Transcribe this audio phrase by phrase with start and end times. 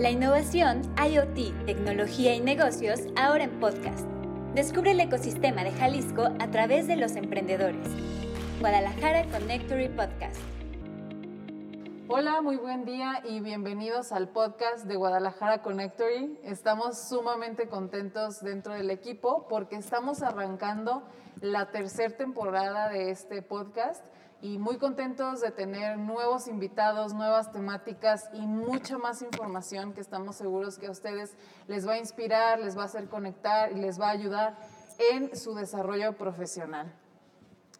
[0.00, 4.06] La innovación, IoT, tecnología y negocios ahora en podcast.
[4.54, 7.86] Descubre el ecosistema de Jalisco a través de los emprendedores.
[8.60, 10.40] Guadalajara Connectory Podcast.
[12.08, 16.40] Hola, muy buen día y bienvenidos al podcast de Guadalajara Connectory.
[16.44, 21.02] Estamos sumamente contentos dentro del equipo porque estamos arrancando
[21.42, 24.02] la tercera temporada de este podcast
[24.42, 30.36] y muy contentos de tener nuevos invitados, nuevas temáticas y mucha más información que estamos
[30.36, 31.36] seguros que a ustedes
[31.68, 34.56] les va a inspirar, les va a hacer conectar y les va a ayudar
[35.12, 36.92] en su desarrollo profesional.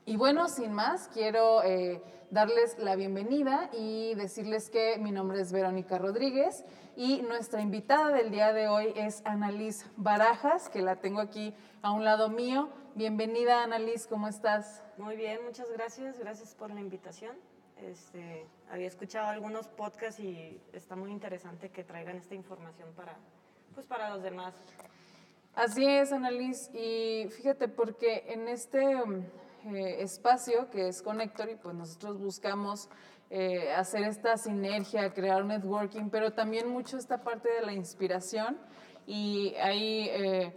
[0.04, 5.52] Y bueno, sin más, quiero eh, darles la bienvenida y decirles que mi nombre es
[5.52, 6.65] Verónica Rodríguez
[6.96, 11.92] y nuestra invitada del día de hoy es Annalise Barajas, que la tengo aquí a
[11.92, 12.68] un lado mío.
[12.96, 14.82] Bienvenida, Annalise, ¿cómo estás?
[14.98, 16.18] Muy bien, muchas gracias.
[16.18, 17.36] Gracias por la invitación.
[17.76, 23.16] Este, había escuchado algunos podcasts y está muy interesante que traigan esta información para,
[23.74, 24.54] pues para los demás.
[25.54, 26.70] Así es, Annalise.
[26.76, 32.90] Y fíjate, porque en este eh, espacio que es Connectory, pues nosotros buscamos
[33.30, 38.59] eh, hacer esta sinergia, crear networking, pero también mucho esta parte de la inspiración
[39.06, 40.54] y hay eh,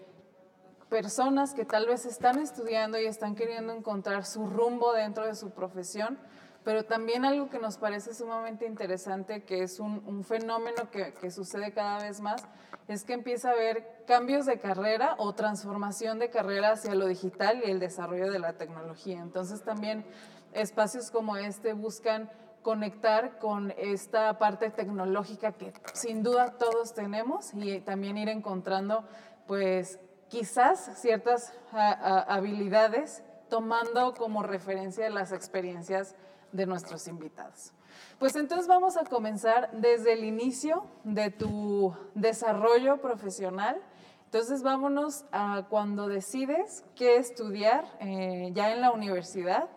[0.94, 5.49] personas que tal vez están estudiando y están queriendo encontrar su rumbo dentro de su
[5.49, 6.19] profesión,
[6.63, 11.73] pero también algo que nos parece sumamente interesante, que es un, fenómeno que, que, sucede
[11.73, 12.44] cada vez más,
[12.88, 17.64] es que empieza a haber cambios de carrera o transformación de carrera hacia lo digital
[17.66, 19.19] y el desarrollo de la tecnología.
[19.19, 20.05] Entonces también
[20.52, 22.30] espacios como este buscan
[22.61, 29.03] conectar con esta parte tecnológica que sin duda todos tenemos y también ir encontrando
[29.47, 29.99] pues
[30.34, 36.16] quizás ciertas habilidades tomando como referencia las experiencias
[36.52, 37.72] de nuestros invitados.
[38.17, 43.80] Pues entonces vamos a comenzar desde el inicio de tu desarrollo profesional.
[44.26, 49.70] Entonces vámonos a cuando decides qué estudiar eh, ya en la universidad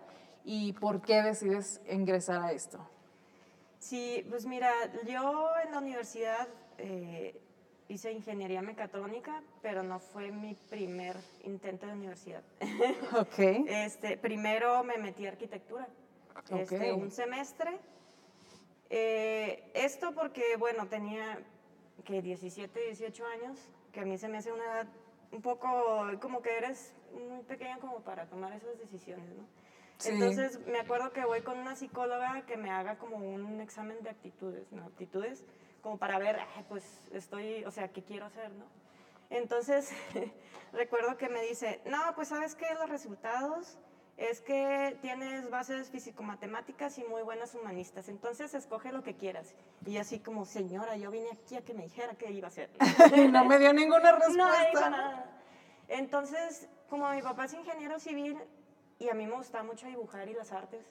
[0.42, 2.78] y por qué decides ingresar a esto.
[3.78, 4.72] Sí, pues mira,
[5.06, 7.38] yo en la universidad eh,
[7.88, 12.42] hice ingeniería mecatrónica, pero no fue mi primer intento de universidad.
[13.18, 13.38] Ok.
[13.68, 15.86] Este, primero me metí a arquitectura
[16.50, 17.78] este, un semestre.
[18.90, 21.38] Eh, esto porque, bueno, tenía
[22.04, 23.58] que 17, 18 años,
[23.92, 24.86] que a mí se me hace una edad
[25.32, 25.68] un poco
[26.20, 29.44] como que eres muy pequeña como para tomar esas decisiones, ¿no?
[30.04, 34.10] Entonces me acuerdo que voy con una psicóloga que me haga como un examen de
[34.10, 34.84] actitudes, ¿no?
[34.84, 35.44] Actitudes
[35.86, 36.82] como para ver, pues
[37.12, 38.64] estoy, o sea, qué quiero hacer, ¿no?
[39.30, 39.92] Entonces
[40.72, 43.78] recuerdo que me dice, no, pues sabes qué, los resultados
[44.16, 49.54] es que tienes bases físico-matemáticas y muy buenas humanistas, entonces escoge lo que quieras.
[49.84, 52.68] Y así como, señora, yo vine aquí a que me dijera qué iba a hacer.
[53.14, 54.90] y no me dio ninguna respuesta.
[54.90, 55.40] No nada.
[55.86, 58.36] Entonces, como mi papá es ingeniero civil
[58.98, 60.84] y a mí me gusta mucho dibujar y las artes,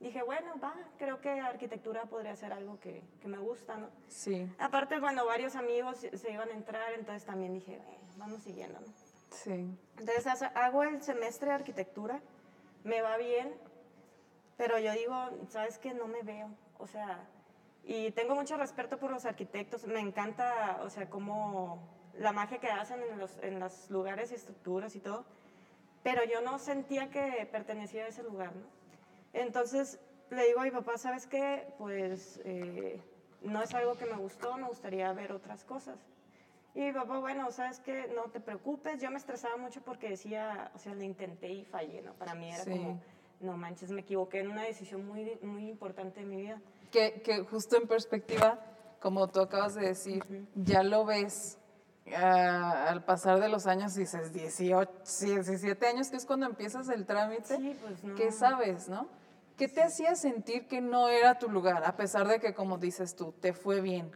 [0.00, 3.88] dije, bueno, va, creo que arquitectura podría ser algo que, que me gusta, ¿no?
[4.08, 4.48] Sí.
[4.58, 7.80] Aparte, bueno, varios amigos se iban a entrar, entonces también dije,
[8.16, 8.86] vamos siguiendo, ¿no?
[9.30, 9.76] Sí.
[9.98, 12.20] Entonces hago el semestre de arquitectura
[12.86, 13.52] me va bien,
[14.56, 15.14] pero yo digo,
[15.48, 15.92] ¿sabes qué?
[15.92, 16.48] No me veo.
[16.78, 17.28] O sea,
[17.82, 19.86] y tengo mucho respeto por los arquitectos.
[19.86, 21.82] Me encanta, o sea, como
[22.14, 25.24] la magia que hacen en los, en los lugares y estructuras y todo.
[26.04, 28.66] Pero yo no sentía que pertenecía a ese lugar, ¿no?
[29.36, 29.98] Entonces
[30.30, 31.68] le digo a mi papá, ¿sabes qué?
[31.78, 33.00] Pues eh,
[33.42, 35.98] no es algo que me gustó, me gustaría ver otras cosas.
[36.74, 40.70] Y mi papá, bueno, sabes que no te preocupes, yo me estresaba mucho porque decía,
[40.74, 42.12] o sea, lo intenté y fallé, ¿no?
[42.14, 43.00] Para mí era como,
[43.40, 46.60] no manches, me equivoqué en una decisión muy, muy importante de mi vida.
[46.90, 48.60] Que, que justo en perspectiva,
[49.00, 50.22] como tú acabas de decir,
[50.54, 51.58] ya lo ves
[52.14, 54.90] ah, al pasar de los años, dices 18,
[55.22, 58.14] 17 años, que es cuando empiezas el trámite, sí, pues no.
[58.16, 59.08] ¿qué sabes, no?
[59.56, 63.16] ¿Qué te hacía sentir que no era tu lugar, a pesar de que, como dices
[63.16, 64.10] tú, te fue bien?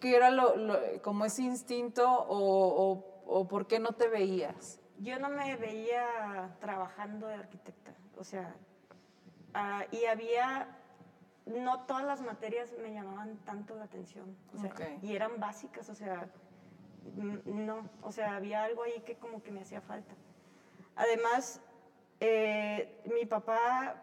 [0.00, 0.54] ¿Qué era lo,
[1.02, 4.80] como ese instinto o, o, por qué no te veías?
[4.98, 8.54] Yo no me veía trabajando de arquitecta, o sea,
[9.52, 10.78] ah, y había,
[11.44, 14.72] no todas las materias me llamaban tanto la atención, o sea,
[15.02, 16.30] y eran básicas, o sea,
[17.44, 20.14] no, o sea, había algo ahí que como que me hacía falta.
[20.96, 21.60] Además,
[22.20, 24.02] eh, mi papá,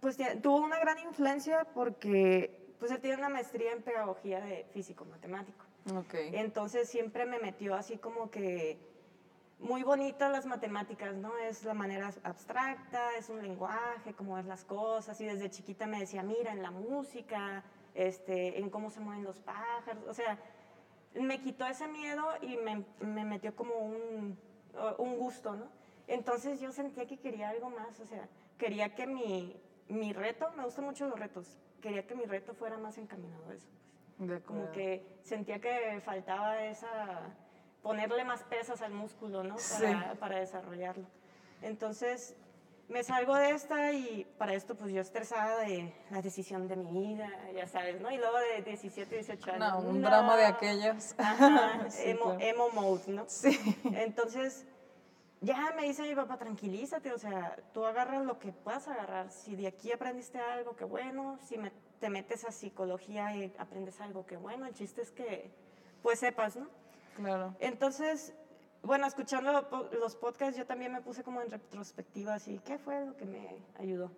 [0.00, 5.64] pues tuvo una gran influencia porque pues él tiene una maestría en pedagogía de físico-matemático.
[6.04, 6.30] Okay.
[6.34, 8.78] Entonces siempre me metió así como que
[9.58, 11.36] muy bonitas las matemáticas, ¿no?
[11.38, 16.00] Es la manera abstracta, es un lenguaje, cómo es las cosas, y desde chiquita me
[16.00, 17.64] decía, mira, en la música,
[17.94, 20.38] este, en cómo se mueven los pájaros, o sea,
[21.14, 24.38] me quitó ese miedo y me, me metió como un,
[24.98, 25.68] un, gusto, ¿no?
[26.06, 28.28] Entonces yo sentía que quería algo más, o sea,
[28.58, 29.56] quería que mi,
[29.88, 33.54] mi reto, me gustan mucho los retos, quería que mi reto fuera más encaminado a
[33.54, 33.68] eso.
[34.18, 34.42] Pues.
[34.44, 37.34] como que sentía que faltaba esa,
[37.82, 39.56] ponerle más pesas al músculo, ¿no?
[39.78, 41.06] Para, para desarrollarlo.
[41.60, 42.34] Entonces,
[42.88, 46.90] me salgo de esta y para esto pues yo estresada de la decisión de mi
[46.92, 48.10] vida, ya sabes, ¿no?
[48.10, 49.82] Y luego de 17, 18 años.
[49.84, 51.14] No, un drama de aquellos.
[51.18, 53.24] Ajá, emo, mode, ¿no?
[53.28, 53.58] Sí.
[53.84, 54.64] Entonces,
[55.40, 59.30] ya me dice mi papá, tranquilízate, o sea, tú agarras lo que puedas agarrar.
[59.30, 61.38] Si de aquí aprendiste algo, qué bueno.
[61.46, 61.56] Si
[62.00, 64.66] te metes a psicología y aprendes algo, qué bueno.
[64.66, 65.50] El chiste es que,
[66.02, 66.68] pues sepas, ¿no?
[67.16, 67.54] Claro.
[67.60, 68.34] Entonces,
[68.82, 69.66] bueno, escuchando
[69.98, 73.58] los podcasts, yo también me puse como en retrospectiva, así, ¿qué fue lo que me
[73.78, 74.10] ayudó?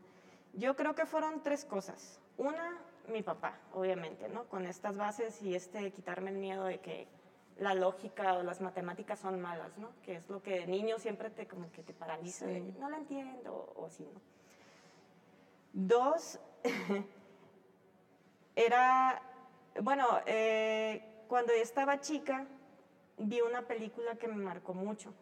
[0.53, 2.21] Yo creo que fueron tres cosas.
[2.37, 2.79] Una,
[3.09, 4.45] mi papá, obviamente, ¿no?
[4.45, 7.09] Con estas bases y este quitarme el miedo de que
[7.59, 9.91] la lógica o las matemáticas son malas, ¿no?
[10.03, 13.73] Que es lo que de niño siempre te como que te paraliza, no lo entiendo
[13.77, 14.21] o, así, ¿no?
[15.73, 16.41] Dos,
[18.57, 19.23] era,
[19.83, 22.47] bueno, eh, cuando yo estaba chica,
[23.19, 25.13] vi una película que me marcó mucho,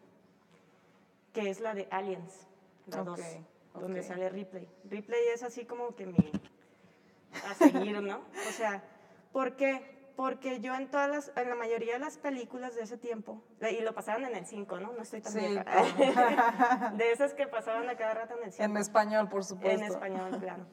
[1.33, 2.47] que es la de Aliens,
[2.87, 3.03] la
[3.73, 4.67] donde sale Ripley.
[4.85, 6.31] Ripley es así como que mi
[7.45, 8.17] a seguir, ¿no?
[8.47, 8.83] O sea,
[9.31, 9.96] ¿por qué?
[10.17, 13.81] Porque yo en todas las, en la mayoría de las películas de ese tiempo, y
[13.81, 14.91] lo pasaban en el 5, ¿no?
[14.91, 15.39] No estoy tan sí,
[16.97, 18.63] de esas que pasaban a cada rato en el 5.
[18.63, 19.79] En español, por supuesto.
[19.79, 20.65] En español, claro.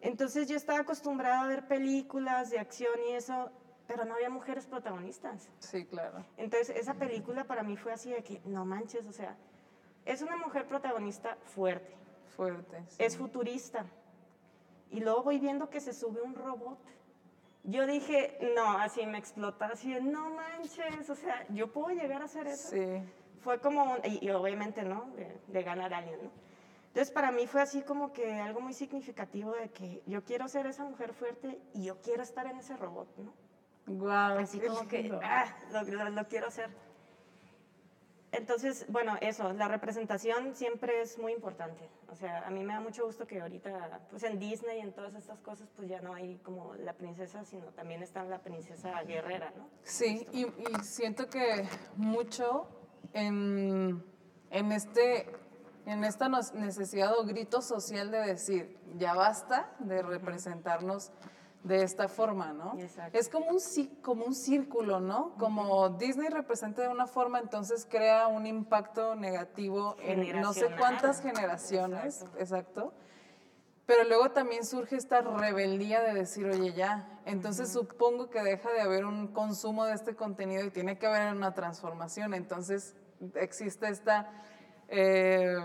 [0.00, 3.50] Entonces yo estaba acostumbrada a ver películas de acción y eso,
[3.88, 5.50] pero no había mujeres protagonistas.
[5.58, 6.24] Sí, claro.
[6.36, 9.36] Entonces, esa película para mí fue así de que, no manches, o sea,
[10.04, 11.92] es una mujer protagonista fuerte.
[12.36, 12.84] Fuerte.
[12.98, 13.84] Es futurista.
[14.92, 16.78] Y luego voy viendo que se sube un robot.
[17.68, 22.22] Yo dije, no, así me explota, así de, no manches, o sea, yo puedo llegar
[22.22, 22.68] a hacer eso.
[22.68, 23.02] Sí.
[23.40, 25.10] Fue como, y, obviamente, ¿no?
[25.48, 26.30] De, ganar a alguien, ¿no?
[26.88, 30.66] Entonces, para mí fue así como que algo muy significativo de que yo quiero ser
[30.66, 33.34] esa mujer fuerte y yo quiero estar en ese robot, ¿no?
[33.86, 36.70] Wow, Así como que, ah, lo, quiero hacer.
[38.36, 41.88] Entonces, bueno, eso, la representación siempre es muy importante.
[42.08, 44.92] O sea, a mí me da mucho gusto que ahorita, pues en Disney y en
[44.92, 49.02] todas estas cosas, pues ya no hay como la princesa, sino también está la princesa
[49.04, 49.68] guerrera, ¿no?
[49.82, 50.46] Sí, y,
[50.82, 51.66] siento que
[51.96, 52.68] mucho
[53.14, 54.04] en,
[54.50, 55.30] en, este,
[55.86, 61.10] en esta necesidad o grito social de decir, ya basta de representarnos
[61.64, 62.76] de esta forma, ¿no?
[63.12, 63.58] Es como un,
[64.02, 65.34] como un círculo, ¿no?
[65.36, 71.20] Como Disney representa de una forma, entonces crea un impacto negativo en no sé cuántas
[71.20, 72.92] generaciones, exacto.
[73.86, 78.80] Pero luego también surge esta rebeldía de decir, oye, ya, entonces supongo que deja de
[78.80, 82.34] haber un consumo de este contenido y tiene que haber una transformación.
[82.34, 82.96] Entonces
[83.34, 84.30] existe esta...
[84.88, 85.56] Eh,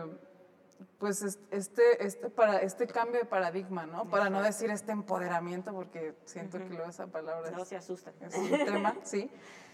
[1.00, 4.10] pues este, este, para, este cambio de paradigma, ¿no?
[4.10, 8.14] Para no decir este empoderamiento, porque siento que luego esa palabra no, se asustan.
[8.22, 9.30] es un tema, ¿sí?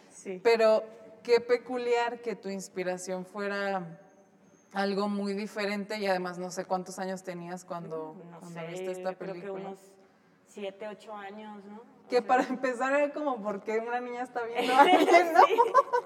[0.10, 0.40] Sí.
[0.44, 0.84] Pero
[1.24, 4.00] qué peculiar que tu inspiración fuera
[4.74, 8.16] algo muy diferente y además no sé cuántos años tenías cuando,
[8.70, 9.42] viste esta película.
[9.42, 9.80] Creo que unos
[10.48, 11.97] siete, ocho años, ¿no?
[12.10, 15.42] Que para empezar era como porque una niña está viendo a alguien, ¿no?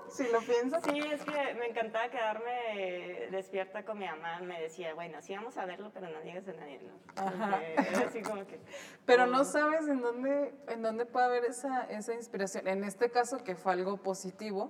[0.09, 0.83] si lo piensas.
[0.83, 4.39] Sí, es que me encantaba quedarme despierta con mi mamá.
[4.41, 7.21] Me decía, bueno, sí vamos a verlo, pero no digas a nadie, ¿no?
[7.21, 7.59] Ajá.
[8.07, 8.59] así como que...
[9.05, 12.67] Pero no sabes en dónde, en dónde puede haber esa, esa inspiración.
[12.67, 14.69] En este caso, que fue algo positivo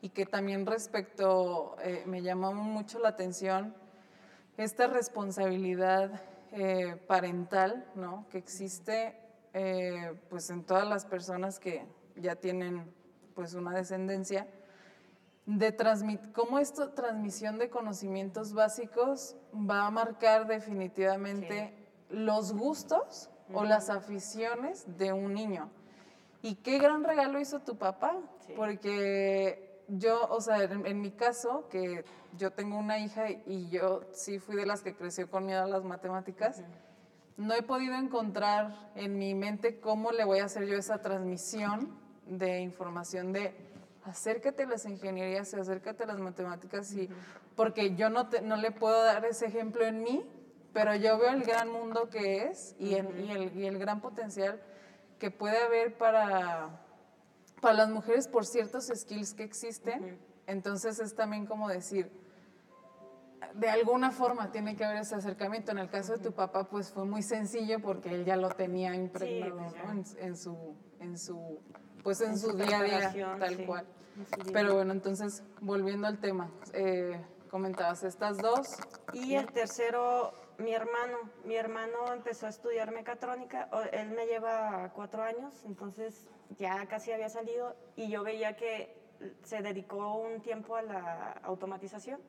[0.00, 3.74] y que también respecto, eh, me llamó mucho la atención
[4.56, 6.20] esta responsabilidad
[6.52, 8.26] eh, parental, ¿no?
[8.30, 9.16] Que existe
[9.54, 11.86] eh, pues en todas las personas que
[12.16, 12.92] ya tienen
[13.34, 14.46] pues una descendencia,
[15.46, 21.72] de transmitir, cómo esta transmisión de conocimientos básicos va a marcar definitivamente
[22.10, 25.70] los gustos o las aficiones de un niño.
[26.42, 28.16] Y qué gran regalo hizo tu papá,
[28.56, 32.04] porque yo, o sea, en, mi caso, que
[32.36, 35.66] yo tengo una hija y yo sí fui de las que creció con miedo a
[35.66, 36.62] las matemáticas,
[37.38, 41.96] no he podido encontrar en mi mente cómo le voy a hacer yo esa transmisión
[42.26, 43.54] de información de
[44.02, 47.08] acércate a las ingenierías y acércate a las matemáticas y
[47.54, 50.28] porque yo no, no le puedo dar ese ejemplo en mí,
[50.72, 54.60] pero yo veo el gran mundo que es y, el, gran potencial
[55.20, 56.80] que puede haber para,
[57.60, 60.18] para las mujeres por ciertos skills que existen.
[60.46, 62.10] Entonces es también como decir,
[63.54, 65.72] de alguna forma tiene que haber ese acercamiento.
[65.72, 68.94] En el caso de tu papá, pues fue muy sencillo porque él ya lo tenía
[68.94, 71.60] impregnado pues en, su, en su
[72.02, 73.86] pues en, su, día a día, tal cual.
[74.52, 78.66] Pero bueno, entonces, volviendo al tema, eh, comentabas estas dos.
[79.12, 81.18] Y el tercero, mi hermano.
[81.44, 86.26] Mi hermano empezó a estudiar mecatrónica, él me lleva cuatro años, entonces
[86.58, 88.96] ya casi había salido y yo veía que
[89.42, 92.20] se dedicó un tiempo a la automatización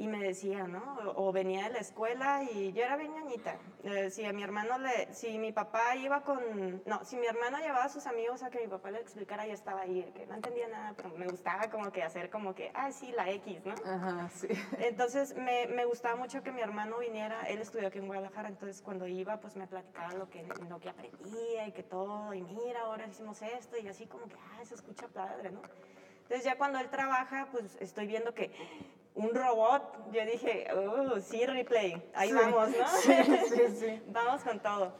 [0.00, 0.96] y me decía, ¿no?
[1.14, 3.58] O, venía de la escuela y yo era bien ñañita.
[3.82, 7.84] Le decía, mi hermano le, si mi papá iba con, no, si mi hermano llevaba
[7.84, 10.68] a sus amigos a que mi papá le explicara, yo estaba ahí, que no entendía
[10.68, 13.74] nada, pero me gustaba como que hacer como que, ah, sí, la X, ¿no?
[13.84, 14.48] Ajá, sí.
[14.78, 18.80] Entonces me, me gustaba mucho que mi hermano viniera, él estudió aquí en Guadalajara, entonces
[18.80, 22.80] cuando iba, pues me platicaba lo que, lo que aprendía y que todo, y mira,
[22.86, 25.60] ahora hicimos esto, y así como que, ah, se escucha padre, ¿no?
[26.22, 28.50] Entonces ya cuando él trabaja, pues estoy viendo que
[29.14, 32.86] un robot, yo dije, oh, sí, replay, ahí vamos, ¿no?
[33.02, 33.12] Sí,
[33.48, 34.02] sí, sí.
[34.08, 34.92] vamos con todo.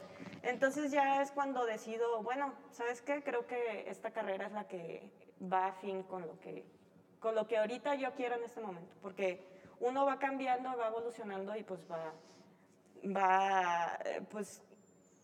[0.43, 3.23] Entonces ya es cuando decido, bueno, ¿sabes qué?
[3.23, 5.09] Creo que esta carrera es la que
[5.41, 6.65] va a fin con lo que,
[7.19, 9.43] con lo que ahorita yo quiero en este momento, porque
[9.79, 12.13] uno va cambiando, va evolucionando y pues va,
[13.15, 13.99] va,
[14.29, 14.61] pues,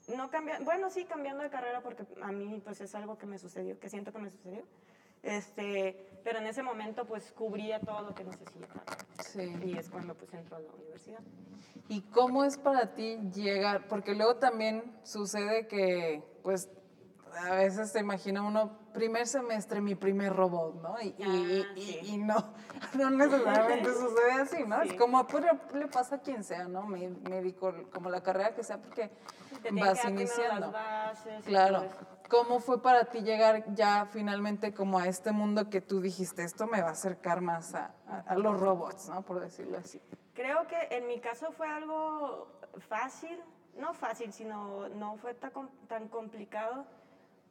[0.08, 3.38] no cambiando, bueno, sí, cambiando de carrera porque a mí pues es algo que me
[3.38, 4.64] sucedió, que siento que me sucedió
[5.28, 8.84] este, pero en ese momento pues cubría todo lo que necesitaba.
[9.24, 9.54] Sí.
[9.64, 11.20] Y es cuando pues entró a la universidad.
[11.90, 13.88] ¿Y cómo es para ti llegar?
[13.88, 16.70] Porque luego también sucede que pues
[17.46, 20.96] a veces se imagina uno, primer semestre, mi primer robot, ¿no?
[21.02, 21.66] Y, y,
[22.12, 22.54] ah, no,
[22.98, 24.82] no necesariamente sucede así, ¿no?
[24.82, 26.86] Es como pues, le pasa a quien sea, ¿no?
[26.88, 29.12] Médico, como la carrera que sea, porque
[29.72, 30.74] vas iniciando.
[31.46, 31.86] claro.
[32.30, 36.68] ¿Cómo fue para ti llegar ya finalmente como a este mundo que tú dijiste, esto
[36.68, 37.94] me va a acercar más a,
[38.36, 39.22] los robots, ¿no?
[39.22, 40.02] Por decirlo así.
[40.34, 42.48] Creo que en mi caso fue algo
[42.90, 43.40] fácil,
[43.78, 45.52] no fácil, sino no fue tan,
[45.88, 46.86] tan complicado,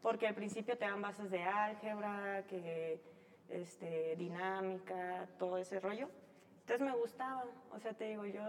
[0.03, 3.01] porque al principio te dan bases de álgebra, que
[3.49, 6.09] este, dinámica, todo ese rollo.
[6.61, 8.43] Entonces me gustaba, o sea, te digo, yo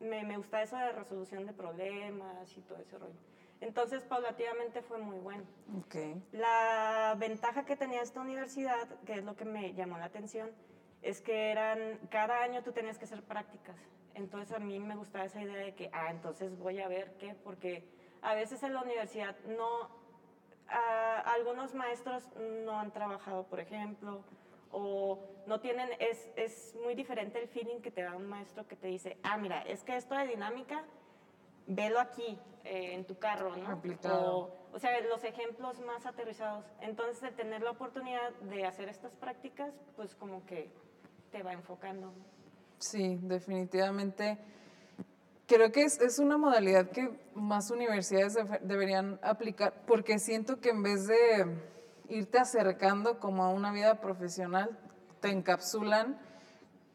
[0.00, 3.29] me, me gusta eso de resolución de problemas y todo ese rollo.
[3.60, 5.44] Entonces, paulativamente fue muy bueno.
[5.86, 6.22] Okay.
[6.32, 10.50] La ventaja que tenía esta universidad, que es lo que me llamó la atención,
[11.02, 13.76] es que eran, cada año tú tenías que hacer prácticas.
[14.14, 17.34] Entonces, a mí me gustaba esa idea de que, ah, entonces voy a ver qué,
[17.34, 17.84] porque
[18.22, 19.90] a veces en la universidad no,
[21.24, 22.28] algunos maestros
[22.64, 24.24] no han trabajado, por ejemplo,
[24.72, 28.76] o no tienen, es, es muy diferente el feeling que te da un maestro que
[28.76, 30.84] te dice, ah, mira, es que esto de dinámica
[31.70, 33.80] velo aquí, eh, en tu carro, ¿no?
[34.04, 36.64] O, o, sea, los ejemplos más aterrizados.
[36.80, 40.70] Entonces, de tener la oportunidad de hacer estas prácticas, pues como que
[41.32, 42.12] te va enfocando.
[42.78, 44.38] Sí, definitivamente.
[45.46, 50.82] Creo que es, es una modalidad que más universidades deberían aplicar, porque siento que en
[50.82, 51.58] vez de
[52.08, 54.78] irte acercando como a una vida profesional,
[55.20, 56.20] te encapsulan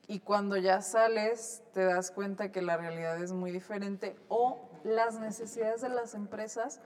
[0.08, 5.20] y cuando ya sales te das cuenta que la realidad es muy diferente o las
[5.20, 6.80] necesidades de las empresas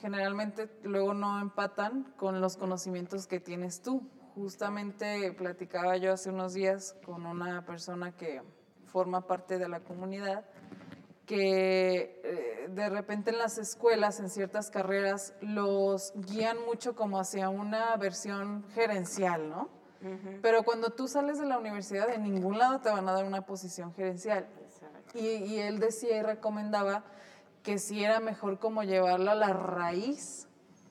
[0.00, 4.08] generalmente luego no empatan con los conocimientos que tienes tú.
[4.34, 8.42] Justamente platicaba yo hace unos días con una persona que
[8.86, 10.44] forma parte de la comunidad
[11.26, 17.48] que eh, de repente en las escuelas, en ciertas carreras, los guían mucho como hacia
[17.50, 19.79] una versión gerencial, ¿no?
[20.40, 23.42] Pero cuando tú sales de la universidad, en ningún lado te van a dar una
[23.42, 24.48] posición gerencial.
[25.14, 27.04] Y, y, él decía y recomendaba
[27.62, 30.48] que sí era mejor como llevarlo a la raíz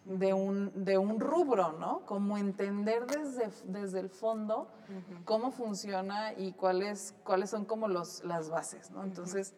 [0.09, 2.05] de un, de un rubro, ¿no?
[2.05, 4.67] Como entender desde, desde el fondo
[5.23, 9.03] cómo funciona y cuáles, cuáles son como los, las bases, ¿no?
[9.03, 9.53] Entonces,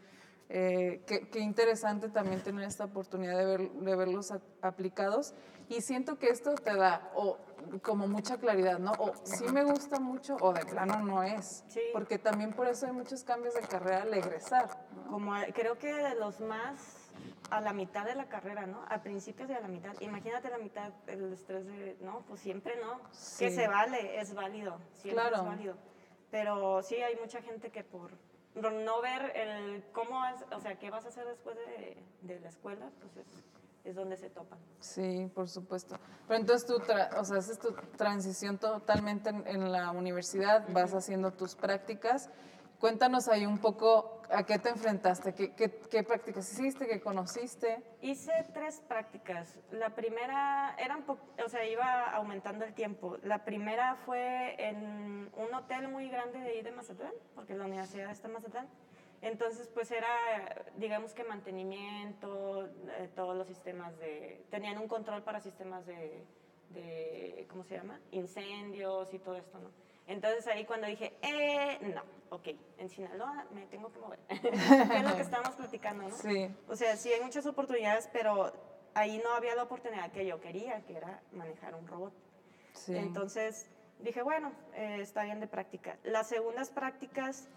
[0.49, 5.33] eh, qué, qué, interesante también tener esta oportunidad de, ver, de verlos aplicados
[5.71, 7.37] y siento que esto te da o
[7.81, 8.91] como mucha claridad, ¿no?
[8.99, 11.63] O sí me gusta mucho o de plano no es.
[11.69, 11.79] Sí.
[11.93, 14.67] Porque también por eso hay muchos cambios de carrera al egresar.
[15.09, 17.09] Como creo que de los más
[17.49, 18.83] a la mitad de la carrera, ¿no?
[18.89, 19.93] A principios de la mitad.
[20.01, 22.99] Imagínate la mitad, el estrés de, no, pues siempre no.
[23.39, 25.37] Que se vale, es válido, siempre claro.
[25.37, 25.75] es válido.
[26.31, 28.11] Pero sí hay mucha gente que por
[28.55, 32.89] no ver el cómo, o sea, qué vas a hacer después de, de la escuela,
[32.99, 33.43] pues es
[33.83, 34.59] es donde se topan.
[34.79, 35.97] Sí, por supuesto.
[36.27, 41.55] Pero entonces tú, o sea, haces tu transición totalmente en, la universidad, vas haciendo tus
[41.55, 42.29] prácticas.
[42.79, 47.83] Cuéntanos ahí un poco a qué te enfrentaste, qué, qué, qué, prácticas hiciste, qué conociste.
[48.01, 49.59] Hice tres prácticas.
[49.71, 53.17] La primera, eran o sea, iba aumentando el tiempo.
[53.23, 58.09] La primera fue en un hotel muy grande de ahí de Mazatlán, porque la universidad
[58.09, 58.67] está en Mazatlán
[59.21, 60.07] Entonces, pues era,
[60.77, 64.43] digamos que mantenimiento, eh, todos los sistemas de...
[64.49, 66.23] Tenían un control para sistemas de,
[66.69, 67.99] de, ¿cómo se llama?
[68.11, 69.69] Incendios y todo esto, ¿no?
[70.07, 72.01] Entonces ahí cuando dije, eh, no,
[72.35, 72.47] ok,
[72.77, 74.19] en Sinaloa me tengo que mover.
[74.29, 76.15] es lo que estamos platicando, ¿no?
[76.15, 76.49] Sí.
[76.67, 78.51] O sea, sí hay muchas oportunidades, pero
[78.93, 82.13] ahí no había la oportunidad que yo quería, que era manejar un robot.
[82.73, 82.97] Sí.
[82.97, 85.97] Entonces dije, bueno, eh, está bien de práctica.
[86.03, 87.47] Las segundas prácticas,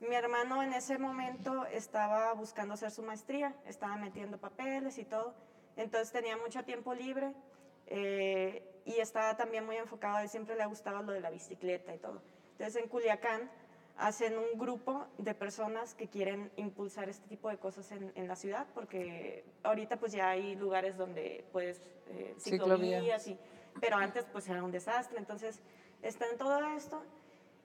[0.00, 5.34] mi hermano en ese momento estaba buscando hacer su maestría, estaba metiendo papeles y todo.
[5.76, 7.32] Entonces tenía mucho tiempo libre.
[7.88, 11.30] Eh, y estaba también muy enfocado, a él siempre le ha gustado lo de la
[11.30, 12.22] bicicleta y todo.
[12.52, 13.50] Entonces en Culiacán
[13.96, 18.36] hacen un grupo de personas que quieren impulsar este tipo de cosas en, en la
[18.36, 23.38] ciudad, porque ahorita pues ya hay lugares donde puedes eh, ciclovías, y,
[23.80, 25.60] pero antes pues era un desastre, entonces
[26.02, 27.02] está en todo esto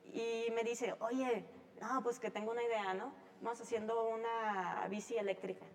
[0.05, 1.45] y me dice, oye,
[1.81, 3.13] no, pues que tengo una idea, ¿no?
[3.41, 5.65] Vamos haciendo una bici eléctrica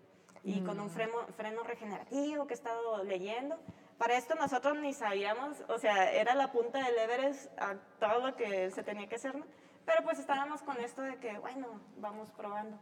[0.43, 0.91] y con un mm.
[0.91, 3.57] freno, freno regenerativo que he estado leyendo
[3.97, 8.35] para esto nosotros ni sabíamos, o sea, era la punta del Everest a todo lo
[8.35, 9.45] que se tenía que hacer, ¿no?
[9.85, 12.77] Pero pues estábamos con esto de que, bueno, vamos probando.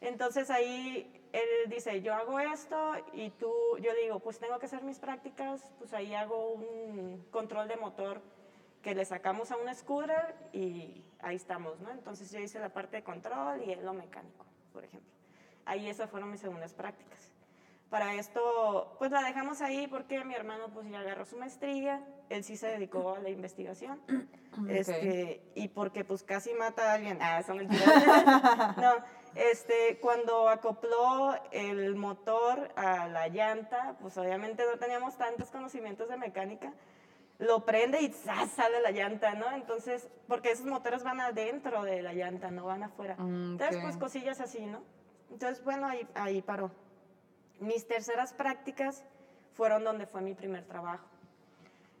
[0.00, 4.82] Entonces ahí él dice, yo hago esto y tú, yo digo, pues tengo que hacer
[4.82, 8.20] mis prácticas, pues ahí hago un control de motor
[8.86, 11.90] que le sacamos a un scooter y ahí estamos, ¿no?
[11.90, 15.10] Entonces yo hice la parte de control y él lo mecánico, por ejemplo.
[15.64, 17.32] Ahí esas fueron mis segundas prácticas.
[17.90, 22.44] Para esto, pues la dejamos ahí porque mi hermano pues ya agarró su maestría, él
[22.44, 24.00] sí se dedicó a la investigación,
[24.68, 28.92] este, y porque pues casi mata a alguien, ah, eso no,
[29.34, 36.16] este, cuando acopló el motor a la llanta, pues obviamente no teníamos tantos conocimientos de
[36.16, 36.72] mecánica,
[37.38, 39.50] lo prende y sale la llanta, ¿no?
[39.52, 43.16] Entonces, porque esos motores van adentro de la llanta, no van afuera.
[43.16, 44.82] Mm, Entonces, pues cosillas así, ¿no?
[45.30, 46.70] Entonces, bueno, ahí, ahí paró.
[47.60, 49.04] Mis terceras prácticas
[49.54, 51.06] fueron donde fue mi primer trabajo.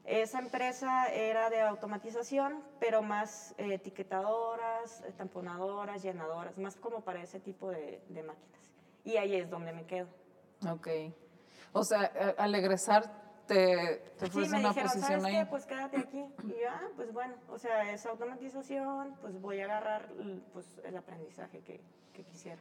[0.04, 7.40] Esa empresa era de automatización, pero más eh, etiquetadoras, tamponadoras, llenadoras, más como para ese
[7.40, 8.70] tipo de, máquinas.
[9.04, 10.06] Y ahí es donde me quedo.
[10.70, 10.88] Ok.
[11.72, 15.46] O sea, al egresar te, te sí, me una dijeron, posición ¿sabes Qué?
[15.48, 16.26] Pues quédate aquí.
[16.44, 20.08] Y yo, ah, pues bueno, o sea, es automatización, pues voy a agarrar
[20.52, 21.80] pues, el aprendizaje que,
[22.12, 22.60] que quisiera.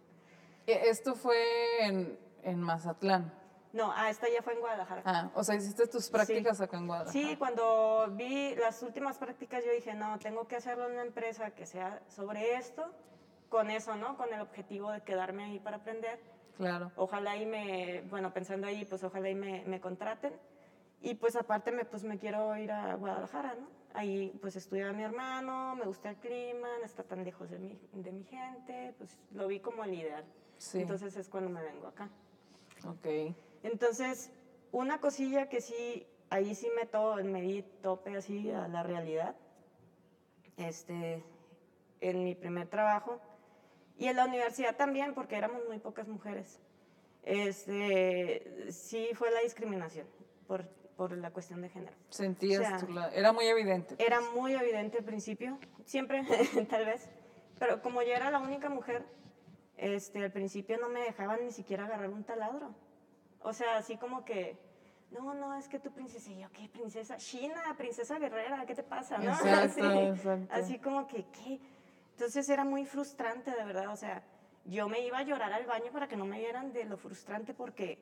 [0.67, 1.37] E, ¿Esto fue
[1.81, 3.33] en, en Mazatlán.
[3.73, 5.01] No, ah, esta ya fue en Guadalajara.
[5.03, 7.11] Ah, o sea, hiciste tus prácticas acá en Guadalajara.
[7.11, 11.51] Sí, cuando vi las últimas prácticas yo dije, no, tengo que hacerlo en una empresa
[11.51, 12.89] que sea sobre esto,
[13.49, 14.15] con eso, ¿no?
[14.15, 16.21] Con el objetivo de quedarme ahí para aprender.
[16.55, 16.89] Claro.
[16.95, 20.33] Ojalá y me, bueno, pensando ahí, pues ojalá y me, me contraten.
[21.01, 23.67] Y pues aparte me, pues me quiero ir a Guadalajara, ¿no?
[23.93, 27.79] Ahí pues estudia mi hermano, me gusta el clima, no está tan lejos de mi,
[27.93, 30.25] de mi gente, pues lo vi como el ideal.
[30.57, 30.81] Sí.
[30.81, 32.09] Entonces es cuando me vengo acá.
[32.87, 33.35] Ok.
[33.63, 34.31] Entonces,
[34.71, 39.35] una cosilla que sí, ahí sí me, to, me di tope así a la realidad,
[40.57, 41.23] este,
[42.01, 43.19] en mi primer trabajo,
[43.97, 46.59] y en la universidad también, porque éramos muy pocas mujeres.
[47.23, 50.07] Este, sí fue la discriminación
[50.47, 51.93] por, por la cuestión de género.
[52.09, 53.95] Sentías, era muy evidente.
[53.99, 56.23] Era muy evidente al principio, siempre,
[56.69, 57.09] tal vez,
[57.59, 59.05] pero como yo era la única mujer,
[59.77, 62.73] este, al principio no me dejaban ni siquiera agarrar un taladro.
[63.41, 64.57] O sea, así como que,
[65.11, 67.17] no, no, es que tu princesa, y yo, ¿qué princesa?
[67.17, 69.17] China, princesa guerrera, ¿qué te pasa?
[69.17, 69.31] ¿no?
[69.45, 71.59] Exacto, así, como que, ¿qué?
[72.11, 73.91] Entonces era muy frustrante, de verdad.
[73.91, 74.23] O sea,
[74.65, 77.53] yo me iba a llorar al baño para que no me vieran de lo frustrante
[77.53, 77.99] porque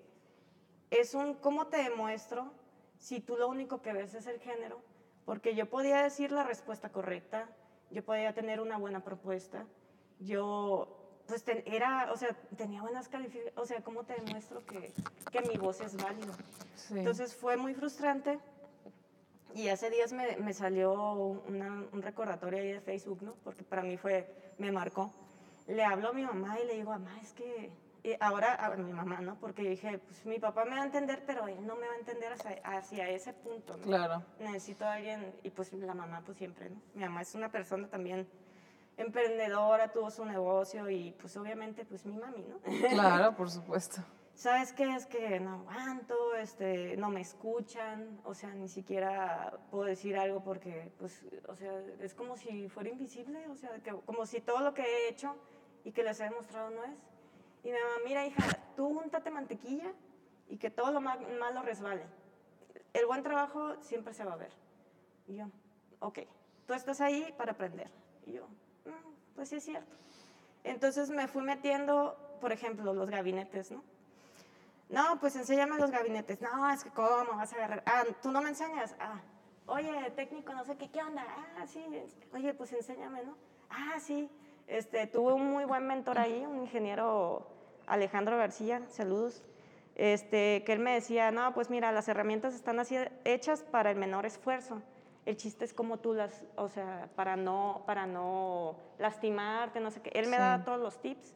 [0.91, 2.53] es un, ¿cómo te demuestro
[3.03, 4.81] si tú lo único que ves es el género?
[5.25, 7.49] Porque yo podía decir la respuesta correcta,
[7.91, 9.65] yo podía tener una buena propuesta,
[10.19, 14.93] yo pues era, o sea, tenía buenas calificaciones, o sea, ¿cómo te demuestro que,
[15.31, 16.33] que mi voz es válida?
[16.91, 18.39] Entonces fue muy frustrante
[19.53, 23.33] y hace días me, me salió un recordatorio ahí de Facebook, ¿no?
[23.43, 25.11] Porque para mí fue, me marcó.
[25.67, 27.69] Le hablo a mi mamá y le digo, mamá, es que,
[28.03, 29.39] y ahora a mi mamá, ¿no?
[29.39, 31.97] Porque dije, pues mi papá me va a entender, pero él no me va a
[31.97, 33.83] entender hacia, hacia ese punto, ¿no?
[33.83, 34.23] Claro.
[34.39, 36.81] Necesito a alguien, y pues la mamá, pues siempre, ¿no?
[36.93, 38.27] Mi mamá es una persona también
[38.97, 42.59] emprendedora, tuvo su negocio y pues obviamente pues mi mami, ¿no?
[42.89, 44.01] Claro, por supuesto.
[44.35, 44.95] ¿Sabes qué?
[44.95, 50.43] Es que no aguanto, este, no me escuchan, o sea, ni siquiera puedo decir algo
[50.43, 53.69] porque, pues, o sea, es como si fuera invisible, o sea,
[54.05, 55.35] como si todo lo que he hecho
[55.83, 56.97] y que les he demostrado no es.
[57.63, 58.43] Y mi mamá, mira, hija,
[58.75, 59.91] tú úntate mantequilla
[60.49, 62.03] y que todo lo malo resbale.
[62.93, 64.51] El buen trabajo siempre se va a ver.
[65.27, 65.45] Y yo,
[65.99, 66.19] ok,
[66.67, 67.89] tú estás ahí para aprender.
[68.25, 68.47] Y yo,
[69.35, 69.95] pues sí es cierto.
[70.63, 73.83] Entonces me fui metiendo, por ejemplo, los gabinetes, ¿no?
[74.89, 76.41] No, pues enséñame los gabinetes.
[76.41, 77.83] No, es que cómo vas a agarrar.
[77.85, 78.95] Ah, tú no me enseñas.
[78.99, 79.21] Ah,
[79.65, 81.25] oye, técnico, no sé qué, ¿qué onda?
[81.57, 81.83] Ah, sí,
[82.33, 83.35] oye, pues enséñame, ¿no?
[83.69, 84.29] Ah, sí.
[84.67, 87.52] Este, tuve un muy buen mentor ahí, un ingeniero
[87.87, 89.43] Alejandro García, saludos,
[89.95, 93.97] este, que él me decía, no, pues mira, las herramientas están así hechas para el
[93.97, 94.81] menor esfuerzo.
[95.25, 100.01] El chiste es como tú las, o sea, para no, para no lastimarte, no sé
[100.01, 100.11] qué.
[100.13, 101.33] Él me daba todos los tips.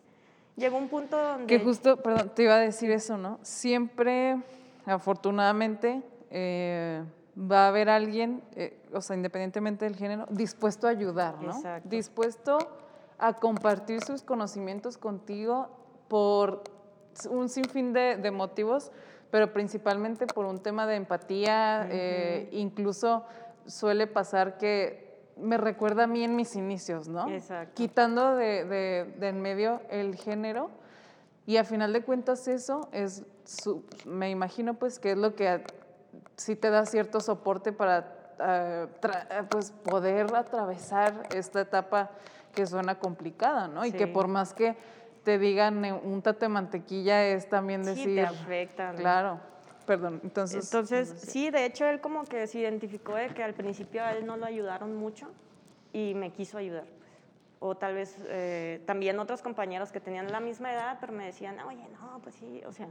[0.55, 1.45] Llegó un punto donde...
[1.45, 3.39] Que justo, perdón, te iba a decir eso, ¿no?
[3.43, 4.41] Siempre,
[4.85, 7.03] afortunadamente, eh,
[7.39, 11.51] va a haber alguien, eh, o sea, independientemente del género, dispuesto a ayudar, ¿no?
[11.55, 11.87] Exacto.
[11.87, 12.57] Dispuesto
[13.19, 15.69] a compartir sus conocimientos contigo
[16.07, 16.63] por
[17.29, 18.91] un sinfín de, de motivos,
[19.31, 23.25] pero principalmente por un tema de empatía, eh, incluso
[23.65, 27.29] suele pasar que me recuerda a mí en mis inicios, ¿no?
[27.29, 27.73] Exacto.
[27.75, 30.69] Quitando de, de, en medio el género
[31.45, 33.23] y a final de cuentas eso es,
[34.05, 35.63] me imagino pues que es lo que
[36.35, 38.87] sí te da cierto soporte para ah,
[39.49, 42.11] pues poder atravesar esta etapa
[42.53, 43.85] que suena complicada, ¿no?
[43.85, 44.75] Y que por más que
[45.27, 48.05] te digan un tate mantequilla es también decir...
[48.05, 48.93] Sí, te afecta.
[48.93, 49.41] Claro.
[49.85, 50.63] Perdón, entonces...
[50.63, 54.25] Entonces, sí, de hecho él como que se identificó de que al principio a él
[54.25, 55.27] no lo ayudaron mucho
[55.91, 56.85] y me quiso ayudar.
[57.59, 61.59] O tal vez eh, también otros compañeros que tenían la misma edad, pero me decían,
[61.59, 62.87] oye, no, pues sí, o sea,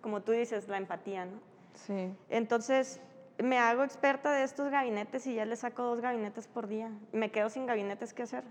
[0.00, 1.38] como tú dices, la empatía, ¿no?
[1.86, 2.12] Sí.
[2.30, 3.00] Entonces,
[3.38, 6.90] me hago experta de estos gabinetes y ya le saco dos gabinetes por día.
[7.12, 8.42] Me quedo sin gabinetes que hacer.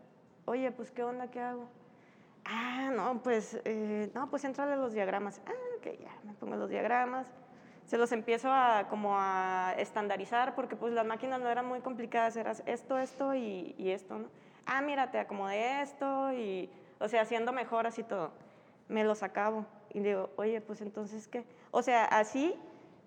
[0.45, 1.29] Oye, pues, ¿qué onda?
[1.29, 1.67] ¿Qué hago?
[2.45, 5.41] Ah, no, pues, eh, no, pues entrale los diagramas.
[5.45, 7.27] Ah, ok, ya, me pongo los diagramas
[7.85, 12.35] se los empiezo a como a estandarizar porque pues las máquinas no eran muy complicadas,
[12.35, 14.27] eras esto, esto y, y, esto, ¿no?
[14.65, 18.31] Ah, mira, te acomodé esto y, o sea, haciendo mejoras y todo.
[18.87, 21.45] Me los acabo y digo, oye, pues entonces, ¿qué?
[21.69, 22.55] O sea, así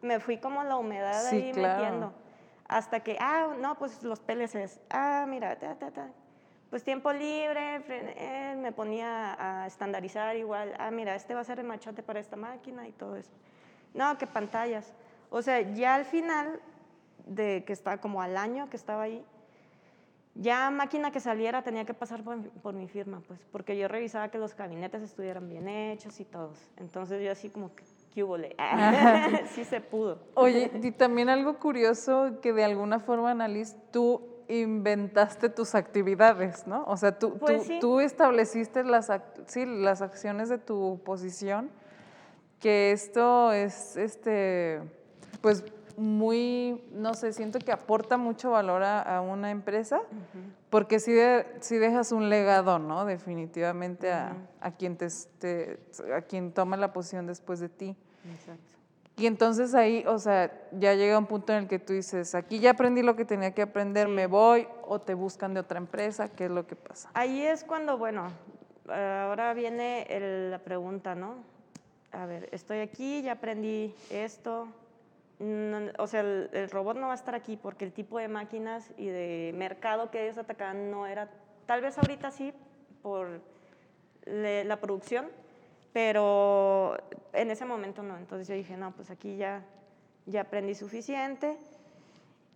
[0.01, 2.13] me fui como la humedad ahí metiendo.
[2.69, 4.81] Hasta que, ah, no, pues los PLCs.
[4.91, 6.09] Ah, mira, ta, ta, ta.
[6.71, 7.81] Pues tiempo libre,
[8.57, 10.75] me ponía a estandarizar igual.
[10.79, 13.31] Ah, mira, este va a ser el machote para esta máquina y todo eso.
[13.95, 14.93] No, que pantallas.
[15.31, 16.61] O sea, ya al final
[17.27, 19.25] de que estaba como al año que estaba ahí,
[20.35, 24.39] ya máquina que saliera tenía que pasar por, mi firma, pues, porque yo revisaba que
[24.39, 26.59] los gabinetes estuvieran bien hechos y todos.
[26.77, 27.83] Entonces yo así como que,
[28.15, 28.37] ¿qué hubo?
[29.55, 30.19] sí se pudo.
[30.35, 36.85] Oye, y también algo curioso que de alguna forma, Annalise, tú inventaste tus actividades, ¿no?
[36.87, 39.11] O sea, tú, pues tú, tú, estableciste las,
[39.47, 41.71] sí, las acciones de tu posición
[42.61, 44.81] que esto es, este,
[45.41, 45.65] pues
[45.97, 50.01] muy, no sé, siento que aporta mucho valor a, una empresa,
[50.71, 51.13] porque si
[51.61, 53.05] si dejas un legado, ¿no?
[53.05, 55.09] Definitivamente a, a, quien te,
[56.15, 57.97] a quien toma la posición después de ti.
[58.33, 58.78] Exacto.
[59.19, 62.61] Y entonces ahí, o sea, ya llega un punto en el que tú dices, aquí
[62.61, 66.29] ya aprendí lo que tenía que aprender, me voy, o te buscan de otra empresa,
[66.29, 67.11] ¿qué es lo que pasa?
[67.15, 68.29] Ahí es cuando, bueno,
[68.89, 70.07] ahora viene
[70.51, 71.59] la pregunta, ¿no?
[72.13, 74.69] a ver, estoy aquí, ya aprendí esto.
[75.99, 79.07] o sea, el, robot no va a estar aquí porque el tipo de máquinas y
[79.07, 81.31] de mercado que ellos atacaban no era,
[81.67, 82.53] tal vez ahorita sí,
[83.03, 83.41] por
[84.25, 85.27] la producción,
[85.93, 86.97] pero
[87.33, 88.17] en ese momento no.
[88.17, 89.65] Entonces yo dije, no, pues aquí ya,
[90.27, 91.59] ya aprendí suficiente.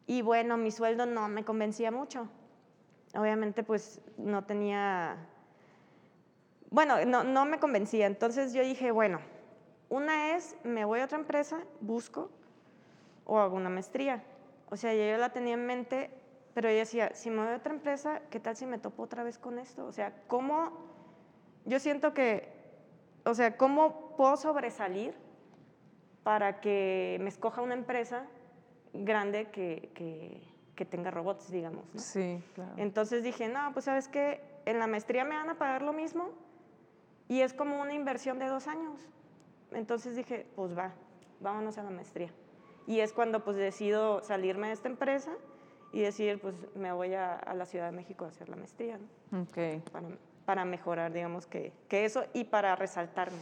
[0.06, 2.28] Y bueno, mi sueldo no me convencía mucho.
[3.14, 5.16] Obviamente, pues no tenía,
[6.70, 8.06] bueno, no, no me convencía.
[8.06, 9.20] Entonces yo dije, bueno,
[9.88, 12.30] una es, me voy a otra empresa, busco
[13.26, 14.22] o hago una maestría.
[14.70, 16.10] O sea, yo la tenía en mente,
[16.54, 19.22] pero ella decía, si me voy a otra empresa, ¿qué tal si me topo otra
[19.22, 19.84] vez con esto?
[19.84, 20.72] O sea, ¿cómo?
[21.66, 22.48] Yo siento que,
[23.24, 25.14] o sea, ¿cómo puedo sobresalir
[26.22, 28.26] para que me escoja una empresa
[28.92, 30.50] grande que, que,
[30.90, 31.84] tenga robots, digamos?
[31.94, 32.72] Sí, claro.
[32.76, 36.30] Entonces dije, no, pues sabes que en la maestría me van a pagar lo mismo
[37.28, 39.00] y es como una inversión de dos años.
[39.70, 40.92] Entonces dije, pues va,
[41.40, 42.30] vámonos a la maestría.
[42.88, 45.30] Y es cuando pues decido salirme de esta empresa
[45.92, 49.46] y decir, pues me voy a, la Ciudad de México a hacer la maestría, ¿no?
[49.92, 50.08] Para,
[50.44, 53.38] para, mejorar, digamos, que, que, eso y para resaltarme.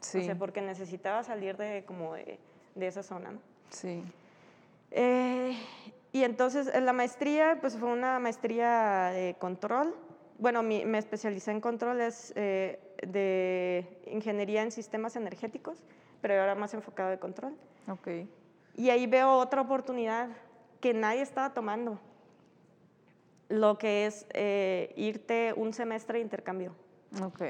[0.00, 0.18] Sí.
[0.18, 2.38] O sea, porque necesitaba salir de como de,
[2.74, 3.38] de esa zona, ¿no?
[3.70, 4.02] Sí.
[4.90, 5.56] Eh,
[6.12, 9.94] y entonces en la maestría, pues fue una maestría de control.
[10.38, 15.84] Bueno, me especialicé en control, es eh, de ingeniería en sistemas energéticos,
[16.20, 17.54] pero ahora más enfocado de control.
[17.88, 18.28] Okay.
[18.76, 20.28] Y ahí veo otra oportunidad
[20.80, 22.00] que nadie estaba tomando,
[23.52, 26.74] lo que es eh, irte un semestre de intercambio.
[27.22, 27.42] Ok.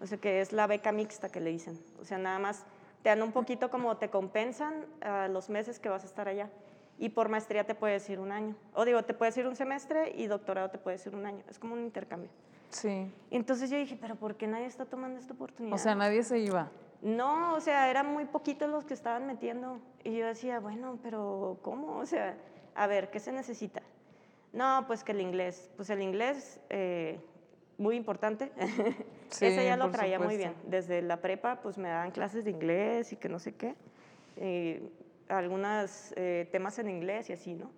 [0.00, 1.78] O sea, que es la beca mixta que le dicen.
[2.00, 2.64] O sea, nada más
[3.02, 6.48] te dan un poquito como te compensan a los meses que vas a estar allá.
[6.98, 8.56] Y por maestría te puedes ir un año.
[8.72, 11.44] O digo, te puedes ir un semestre y doctorado te puedes ir un año.
[11.48, 12.30] Es como un intercambio.
[12.70, 13.12] Sí.
[13.30, 15.74] Entonces yo dije, pero ¿por qué nadie está tomando esta oportunidad?
[15.74, 16.70] O sea, nadie se iba.
[17.02, 19.78] No, o sea, eran muy poquitos los que estaban metiendo.
[20.04, 21.98] Y yo decía, bueno, pero ¿cómo?
[21.98, 22.36] O sea,
[22.74, 23.82] a ver, ¿qué se necesita?
[24.52, 25.70] No, pues que el inglés.
[25.76, 27.18] Pues el inglés, eh,
[27.78, 28.50] muy importante.
[29.30, 30.58] Sí, Ese ya lo traía muy supuesto.
[30.60, 30.70] bien.
[30.72, 33.76] Desde la prepa, pues me daban clases de inglés y que no sé qué.
[34.38, 34.90] Eh,
[35.28, 36.12] algunos
[36.50, 37.70] temas en inglés y así, ¿no?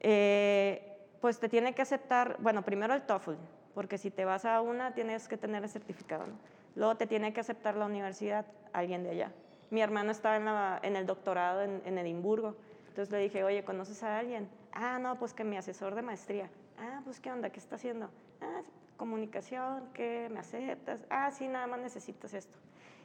[0.00, 3.32] Eh, pues te tiene que aceptar, bueno, primero el TOEFL,
[3.74, 6.34] porque si te vas a una tienes que tener el certificado, ¿no?
[6.76, 9.32] Luego te tiene que aceptar la universidad, alguien de allá.
[9.70, 12.54] Mi hermano estaba en, la- en el doctorado en, en Edimburgo,
[12.90, 14.48] entonces le dije, oye, ¿conoces a alguien?
[14.72, 16.50] Ah, no, pues que mi asesor de maestría.
[16.76, 17.50] Ah, pues ¿qué onda?
[17.50, 18.10] ¿Qué está haciendo?
[18.40, 18.62] Ah,
[18.96, 20.28] comunicación, ¿qué?
[20.28, 21.04] ¿Me aceptas?
[21.08, 22.58] Ah, sí, nada más necesitas esto.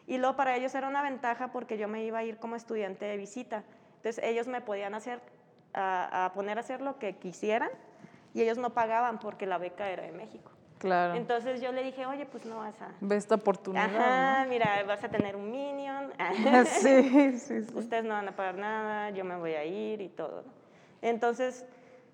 [0.08, 3.06] Y luego para ellos era una ventaja porque yo me iba a ir como estudiante
[3.06, 3.64] de visita.
[3.98, 5.22] Entonces ellos me podían hacer,
[5.74, 7.70] a, a poner a hacer lo que quisieran
[8.34, 10.52] y ellos no pagaban porque la beca era de México.
[10.78, 11.16] Claro.
[11.16, 12.90] Entonces yo le dije, oye, pues no vas a...
[13.00, 13.86] Ve esta oportunidad.
[13.86, 16.12] Ajá, mira, vas a tener un minion.
[16.18, 16.66] ¿no?
[16.66, 17.74] sí, sí, sí.
[17.74, 20.42] Ustedes no van a pagar nada, yo me voy a ir y todo.
[20.42, 20.52] ¿no?
[21.02, 21.66] Entonces,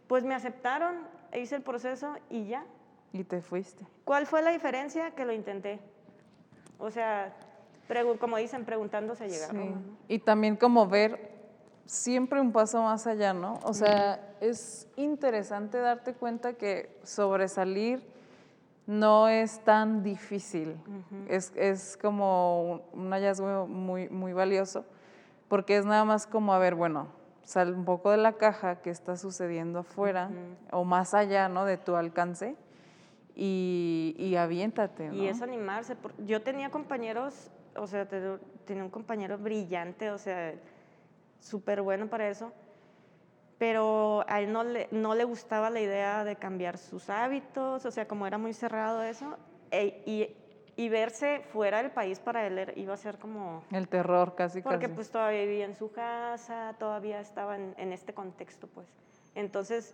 [0.08, 2.66] pues me aceptaron, hice el proceso y ya.
[3.14, 3.86] Y te fuiste.
[4.06, 5.12] ¿Cuál fue la diferencia?
[5.12, 5.80] Que lo intenté.
[6.78, 7.34] O sea,
[8.20, 9.56] como dicen, preguntando se llega Sí.
[9.56, 9.82] ¿no?
[10.08, 11.32] Y también como ver
[11.86, 13.60] siempre un paso más allá, ¿no?
[13.64, 18.02] O sea, es interesante darte cuenta que sobresalir
[19.00, 20.76] no es tan difícil.
[21.30, 24.86] es, es como un, un hallazgo muy, muy valioso,
[25.48, 27.08] porque es nada más como, a ver, bueno,
[27.44, 30.30] sal un poco de la caja que está sucediendo afuera
[30.72, 31.66] o más allá, ¿no?
[31.66, 32.56] De tu alcance
[33.36, 35.14] y, y aviéntate, ¿no?
[35.16, 35.96] Y es animarse.
[36.26, 40.54] Yo tenía compañeros, o sea, te- tenía un compañero brillante, o sea,
[41.40, 42.52] súper bueno para eso,
[43.62, 47.92] pero a él no le, no le gustaba la idea de cambiar sus hábitos, o
[47.92, 49.38] sea, como era muy cerrado eso,
[49.70, 50.36] e- y,
[50.82, 53.64] y verse fuera del país para él iba a ser como...
[53.72, 54.94] El terror casi, Porque casi.
[54.96, 58.88] pues todavía vivía en su casa, todavía estaba en, en este contexto, pues.
[59.36, 59.94] Entonces,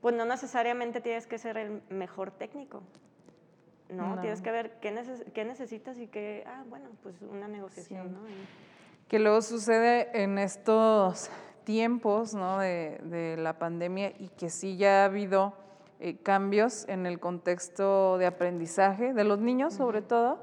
[0.00, 2.82] pues no necesariamente tienes que ser el mejor técnico,
[3.90, 4.16] ¿no?
[4.16, 4.20] No.
[4.22, 8.12] Tienes que ver qué, neces- qué necesitas y qué, ah, bueno, pues una negociación, Sí.
[8.12, 8.28] ¿no?
[8.28, 8.48] Y-
[9.06, 11.30] que luego sucede en estos
[11.64, 12.58] tiempos ¿no?
[12.58, 15.54] de, de la pandemia y que sí ya ha habido
[16.00, 20.38] eh, cambios en el contexto de aprendizaje de los niños sobre todo,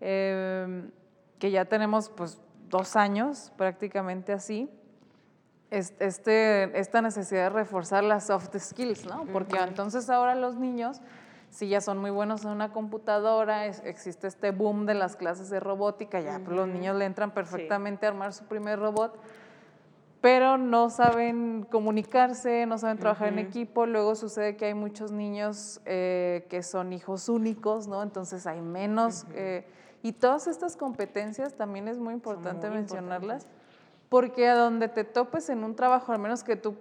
[0.00, 0.90] em,
[1.38, 4.68] que ya tenemos pues dos años prácticamente así,
[5.70, 9.24] es- este, esta necesidad de reforzar las soft skills, ¿no?
[9.32, 11.00] Porque entonces ahora los niños,
[11.50, 15.50] si ya son muy buenos en una computadora, es- existe este boom de las clases
[15.50, 19.18] de robótica, ya pues, los niños le entran perfectamente a armar su primer robot,
[20.24, 23.84] pero no saben comunicarse, no saben trabajar en equipo.
[23.84, 28.02] Luego sucede que hay muchos niños eh, que son hijos únicos, ¿no?
[28.02, 29.26] Entonces hay menos.
[29.34, 29.66] eh,
[30.02, 33.46] y todas estas competencias también es muy importante muy mencionarlas,
[34.08, 36.74] porque a donde te topes en un trabajo, al menos que tú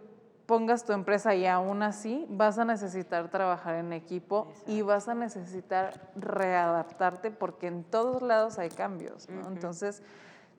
[0.46, 5.16] pongas tu empresa y aún así vas a necesitar trabajar en equipo y vas a
[5.16, 9.50] necesitar readaptarte porque en todos lados hay cambios, ¿no?
[9.50, 10.02] Entonces,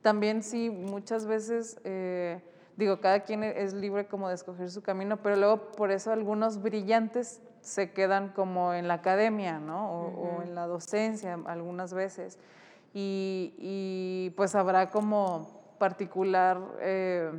[0.02, 2.42] también sí, muchas veces, eh,
[2.76, 6.12] digo, cada quien e- es libre como de escoger su camino, pero luego por eso
[6.12, 9.90] algunos brillantes se quedan como en la academia, ¿no?
[9.90, 10.08] O,
[10.38, 12.38] o en la docencia algunas veces.
[12.92, 17.30] Y, y, pues habrá como particular, eh,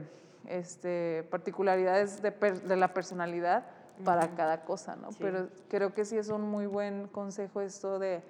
[0.47, 3.65] este, particularidades de, per- de la personalidad
[4.03, 5.11] para cada cosa, ¿no?
[5.13, 5.19] Sí.
[5.21, 8.21] Pero creo que sí es un muy buen consejo esto de,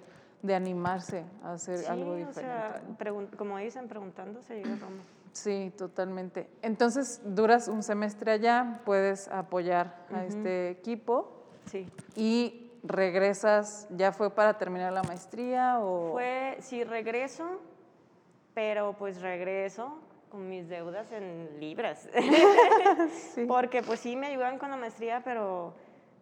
[0.43, 2.41] de animarse a hacer Sí, algo o diferente.
[2.41, 2.97] sea, ¿no?
[2.97, 5.01] pregun- como dicen, preguntando se llega a Roma.
[5.35, 6.49] Sí, totalmente.
[6.61, 11.87] Entonces, duras un semestre allá, puedes apoyar a este equipo Sí.
[12.15, 16.13] y regresas, ¿ya fue para terminar la maestría o...?
[16.13, 17.59] Fue, sí, regreso,
[18.53, 22.07] pero pues regreso con mis deudas en libras.
[23.33, 23.43] Sí.
[23.45, 25.73] Porque pues sí me ayudan con la maestría, pero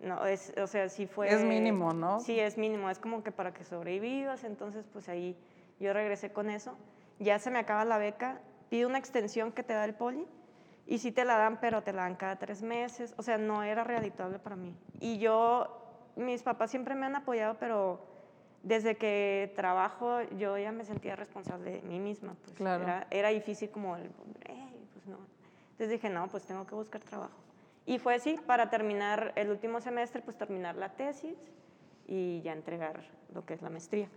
[0.01, 1.31] no, es, o sea, sí fue...
[1.31, 2.19] Es mínimo, ¿no?
[2.19, 5.37] Sí, es mínimo, es como que para que sobrevivas, entonces pues ahí
[5.79, 6.75] yo regresé con eso.
[7.19, 8.41] Ya se me acaba la beca,
[8.73, 10.25] pido una extensión que te da el poli
[10.87, 13.61] y sí te la dan, pero te la dan cada tres meses, o sea, no
[13.61, 14.75] era redituable para mí.
[14.99, 15.79] Y yo,
[16.15, 18.03] mis papás siempre me han apoyado, pero
[18.63, 22.35] desde que trabajo yo ya me sentía responsable de mí misma.
[22.41, 22.81] Pues Claro.
[22.83, 24.09] era, era difícil como el,
[24.49, 25.19] "Ey, pues no.
[25.73, 27.37] Entonces dije, no, pues tengo que buscar trabajo.
[27.85, 31.37] Y fue así, para terminar el último semestre, pues terminar la tesis
[32.07, 33.01] y ya entregar
[33.33, 34.09] lo que es la maestría.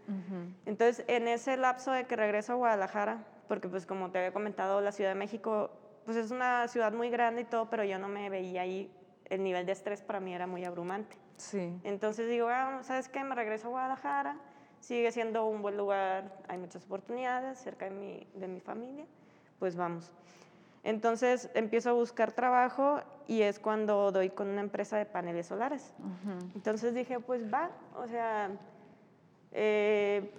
[0.66, 4.80] Entonces, en ese lapso de que regreso a Guadalajara, porque pues como te había comentado,
[4.80, 5.70] la Ciudad de México,
[6.04, 8.90] pues es una ciudad muy grande y todo, pero yo no me veía ahí,
[9.26, 11.16] el nivel de estrés para mí era muy abrumante.
[11.36, 11.78] Sí.
[11.84, 13.24] Entonces digo, ah, ¿sabes qué?
[13.24, 14.36] Me regreso a Guadalajara,
[14.80, 19.06] sigue siendo un buen lugar, hay muchas oportunidades cerca de mi, de mi familia,
[19.58, 20.12] pues vamos.
[20.84, 25.92] Entonces empiezo a buscar trabajo y es cuando doy con una empresa de paneles solares.
[26.54, 28.50] Entonces dije, pues va, o sea,
[29.52, 30.30] eh,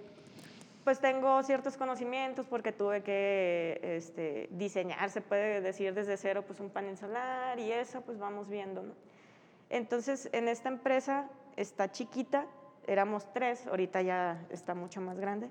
[0.84, 6.60] pues tengo ciertos conocimientos porque tuve que este, diseñar, se puede decir desde cero, pues
[6.60, 8.94] un panel solar y eso, pues vamos viendo, ¿no?
[9.70, 12.46] Entonces, en esta empresa está chiquita,
[12.86, 15.50] éramos tres, ahorita ya está mucho más grande.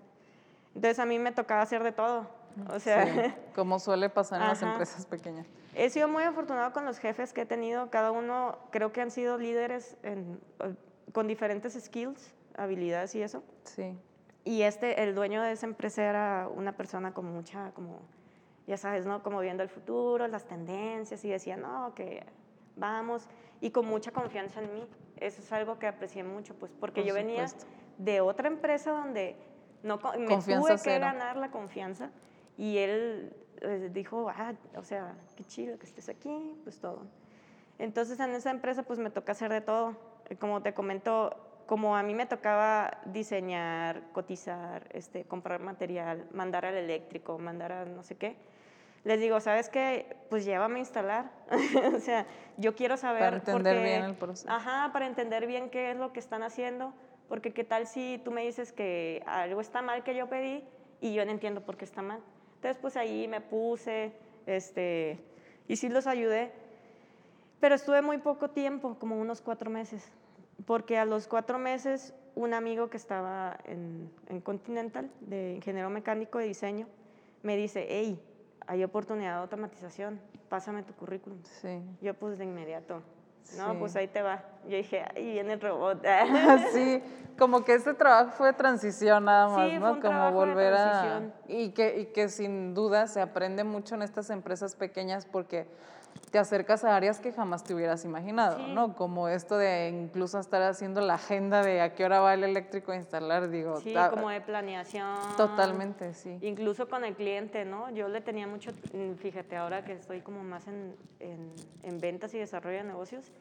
[0.74, 2.28] Entonces, a mí me tocaba hacer de todo.
[2.70, 5.48] O sea, como suele pasar en las empresas pequeñas.
[5.76, 7.90] He sido muy afortunado con los jefes que he tenido.
[7.90, 9.96] Cada uno creo que han sido líderes
[11.12, 13.44] con diferentes skills, habilidades y eso.
[13.64, 13.98] Sí.
[14.44, 18.00] Y este, el dueño de esa empresa era una persona con mucha, como,
[18.66, 19.22] ya sabes, ¿no?
[19.22, 22.26] Como viendo el futuro, las tendencias y decía, no, que
[22.76, 23.28] vamos.
[23.62, 24.88] Y con mucha confianza en mí.
[25.18, 27.46] Eso es algo que aprecié mucho, pues, porque yo venía
[27.98, 29.36] de otra empresa donde
[29.84, 32.12] no, me tuve que ganar la confianza
[32.58, 37.06] y él eh, dijo, ah, o sea, qué chido que estés aquí, pues todo.
[37.80, 39.96] Entonces en esa empresa pues me toca hacer de todo.
[40.40, 41.36] Como te comento,
[41.68, 47.86] como a mí me tocaba diseñar, cotizar, este, comprar material, mandar al eléctrico, mandar a
[47.86, 48.36] no sé qué,
[49.04, 50.18] les digo, ¿sabes qué?
[50.30, 51.32] Pues llévame a instalar.
[51.96, 52.26] o sea,
[52.58, 53.22] yo quiero saber...
[53.22, 54.52] Para entender bien el proceso.
[54.52, 56.94] Ajá, para entender bien qué es lo que están haciendo,
[57.30, 60.64] porque qué tal si tú me dices que algo está mal que yo pedí
[61.00, 62.22] y yo no entiendo por qué está mal.
[62.68, 64.12] Entonces, pues ahí me puse,
[64.46, 65.18] este,
[65.70, 66.52] y sí los ayudé,
[67.62, 70.12] pero estuve muy poco tiempo, como unos cuatro meses,
[70.66, 76.40] porque a los cuatro meses un amigo que estaba en, en Continental, de ingeniero mecánico
[76.40, 76.88] de diseño,
[77.42, 78.22] me dice, hey,
[78.68, 81.40] hay oportunidad de automatización, pásame tu currículum.
[81.44, 81.82] Sí.
[82.02, 83.02] Yo pues de inmediato,
[83.56, 84.44] no, pues ahí te va.
[84.66, 86.04] Yo dije, ahí viene el robot.
[86.74, 87.02] sí,
[87.38, 90.00] como que este trabajo fue transición nada más, ¿no?
[90.02, 91.22] como volver a...
[91.48, 95.68] Y que, y que sin duda se aprende mucho en estas empresas pequeñas porque
[96.32, 98.96] te acercas a áreas que jamás te hubieras imaginado, ¿no?
[98.96, 102.92] Como esto de incluso estar haciendo la agenda de a qué hora va el eléctrico
[102.92, 103.80] a instalar, digo.
[103.82, 105.16] Sí, como de planeación.
[105.38, 106.38] Totalmente, sí.
[106.42, 107.90] Incluso con el cliente, ¿no?
[107.92, 111.54] Yo le tenía mucho, mm, fíjate, ahora que estoy como más en, en,
[111.84, 113.32] en ventas y desarrollo de negocios,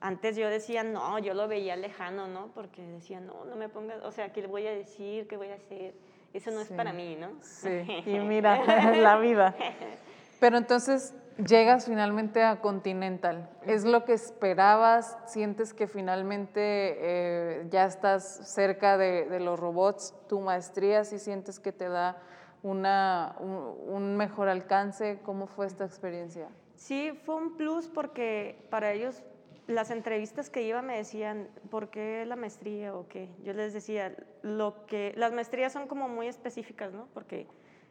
[0.00, 2.48] antes yo decía, no, yo lo veía lejano, ¿no?
[2.54, 5.28] Porque decía, no, no me pongas, o sea, ¿qué le voy a decir?
[5.28, 5.94] ¿Qué voy a hacer?
[6.32, 7.32] Eso no es para mí, ¿no?
[7.42, 7.68] Sí,
[8.06, 8.64] y mira,
[8.96, 9.54] la vida.
[10.40, 13.48] Pero entonces, Llegas finalmente a Continental.
[13.64, 15.16] ¿Es lo que esperabas?
[15.26, 20.14] ¿Sientes que finalmente eh, ya estás cerca de, los robots?
[20.28, 22.18] ¿Tu maestría si sientes que te da
[22.62, 25.20] una, un, mejor alcance?
[25.22, 26.48] ¿Cómo fue esta experiencia?
[26.76, 29.22] Sí, fue un plus porque para ellos
[29.66, 33.30] las entrevistas que iba me decían, ¿por qué la maestría o qué?
[33.44, 37.06] Yo les decía, lo que, las maestrías son como muy específicas, ¿no?
[37.14, 37.46] Porque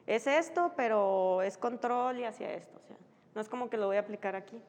[0.06, 2.80] es esto, pero es control y hacia esto.
[2.84, 2.97] O sea,
[3.36, 4.62] no es como que lo voy a aplicar aquí,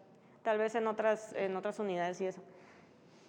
[0.43, 2.43] tal vez en otras, en otras unidades y eso.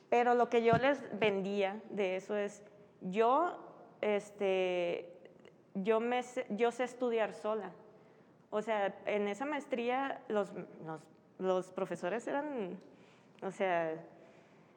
[0.10, 2.62] Pero lo que yo les vendía de eso es,
[3.02, 3.58] yo,
[4.02, 5.10] este,
[5.74, 7.72] yo, me, yo sé estudiar sola.
[8.50, 10.52] O sea, en esa maestría los,
[10.86, 11.02] los,
[11.40, 12.78] los profesores eran,
[13.42, 13.96] o sea,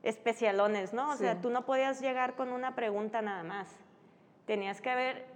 [0.05, 1.11] especialones, ¿no?
[1.11, 3.75] O sea, tú no podías llegar con una pregunta nada más.
[4.47, 5.27] Tenías que haber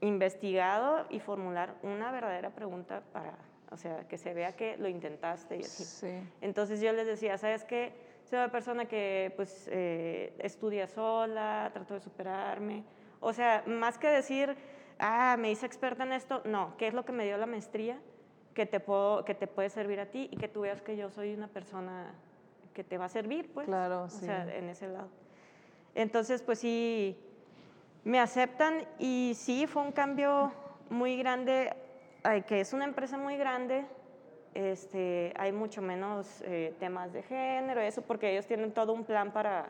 [0.00, 3.34] investigado y formular una verdadera pregunta para
[3.70, 6.06] o sea, que se vea que lo intentaste y así.
[6.40, 7.92] Entonces yo les decía, ¿sabes qué?
[8.24, 12.84] Soy una persona que pues eh, estudia sola, trato de superarme.
[13.20, 14.56] O sea, más que decir,
[14.98, 17.98] ah, me hice experta en esto, no, ¿qué es lo que me dio la maestría
[18.54, 21.10] que te, puedo, que te puede servir a ti y que tú veas que yo
[21.10, 22.14] soy una persona
[22.74, 23.66] que te va a servir, pues?
[23.66, 25.08] Claro, o sea, en ese lado.
[25.94, 27.16] Entonces, pues sí,
[28.04, 30.52] me aceptan y sí, fue un cambio
[30.88, 31.72] muy grande
[32.46, 33.84] que es una empresa muy grande,
[34.54, 39.32] este, hay mucho menos eh, temas de género, eso porque ellos tienen todo un plan
[39.32, 39.68] para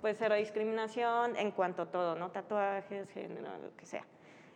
[0.00, 2.30] pues cero discriminación en cuanto a todo, ¿no?
[2.30, 4.04] Tatuajes, género, lo que sea.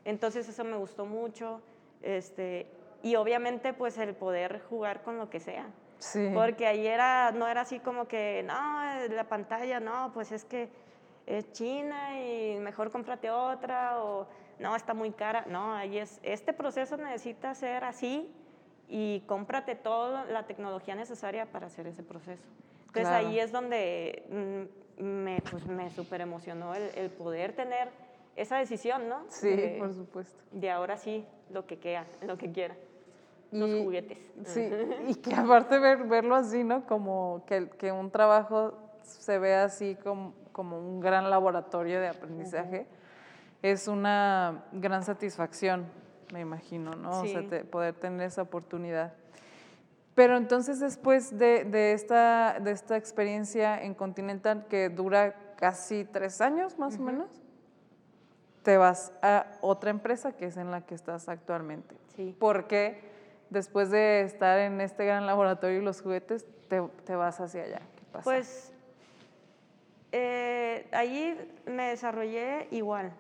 [0.05, 1.61] Entonces eso me gustó mucho,
[2.03, 2.67] este,
[3.03, 5.67] y obviamente pues el poder jugar con lo que sea.
[5.99, 6.31] Sí.
[6.35, 8.55] Porque ahí era, no era así como que, no,
[9.09, 10.69] la pantalla, no, pues es que
[11.27, 14.27] es China y mejor cómprate otra, o
[14.61, 15.45] no, está muy cara.
[15.49, 18.31] No, ahí es, este proceso necesita ser así
[18.89, 22.49] y cómprate toda la tecnología necesaria para hacer ese proceso.
[22.87, 27.89] Entonces ahí es donde me, pues, me súper emocionó el, el, poder tener
[28.37, 29.25] esa decisión, ¿no?
[29.29, 30.43] Sí, por supuesto.
[30.51, 32.77] De ahora sí, lo que queda, lo que quiera.
[33.53, 34.19] Los juguetes.
[34.45, 34.69] Sí,
[35.09, 36.87] y que aparte ver, verlo así, ¿no?
[36.87, 42.87] Como que, que un trabajo se ve así como, como un gran laboratorio de aprendizaje,
[43.63, 45.87] es una gran satisfacción,
[46.33, 47.21] me imagino, ¿no?
[47.21, 49.13] O sea, poder tener esa oportunidad.
[50.15, 56.41] Pero entonces después de, de, esta, de esta experiencia en Continental, que dura casi tres
[56.41, 57.29] años más o menos,
[58.63, 61.97] te vas a otra empresa que es en la que estás actualmente.
[62.17, 62.37] Sí.
[62.39, 63.01] Porque
[63.51, 67.81] después de estar en este gran laboratorio y los juguetes, te, te vas hacia allá.
[67.97, 68.25] ¿Qué pasa?
[68.25, 68.73] Pues
[70.13, 73.13] eh, ahí me desarrollé igual.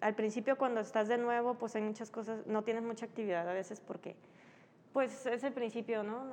[0.00, 3.52] Al principio cuando estás de nuevo, pues hay muchas cosas, no tienes mucha actividad a
[3.52, 4.16] veces porque,
[4.92, 6.24] pues es el principio, ¿no?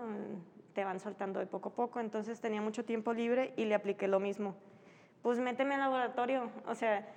[0.73, 4.07] Te van soltando de poco a poco, entonces tenía mucho tiempo libre y le apliqué
[4.07, 4.55] lo mismo.
[5.21, 7.07] Pues méteme al laboratorio, o sea,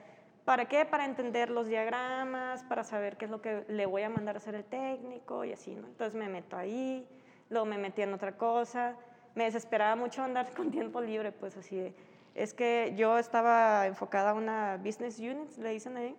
[0.44, 0.84] ¿para qué?
[0.84, 4.38] Para entender los diagramas, para saber qué es lo que le voy a mandar a
[4.38, 5.86] hacer el técnico y así, ¿no?
[5.86, 7.06] Entonces me meto ahí,
[7.50, 8.96] luego me metí en otra cosa,
[9.34, 11.94] me desesperaba mucho andar con tiempo libre, pues así
[12.38, 16.16] es que yo estaba enfocada a una business unit, le dicen ahí,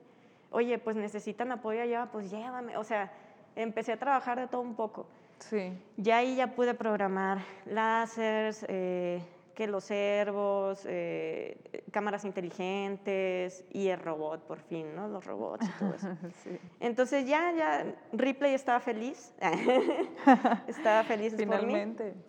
[0.52, 3.12] oye, pues necesitan apoyo allá, pues llévame, o sea,
[3.56, 5.08] empecé a trabajar de todo un poco.
[5.40, 5.72] Sí.
[5.96, 9.22] Ya ahí ya pude programar láseres, eh,
[9.56, 11.58] que los servos, eh,
[11.92, 15.08] cámaras inteligentes y el robot, por fin, ¿no?
[15.08, 16.08] Los robots y todo eso.
[16.44, 16.60] sí.
[16.80, 19.34] Entonces ya, ya, Ripley estaba feliz.
[20.68, 22.04] estaba feliz Finalmente.
[22.04, 22.24] Por mí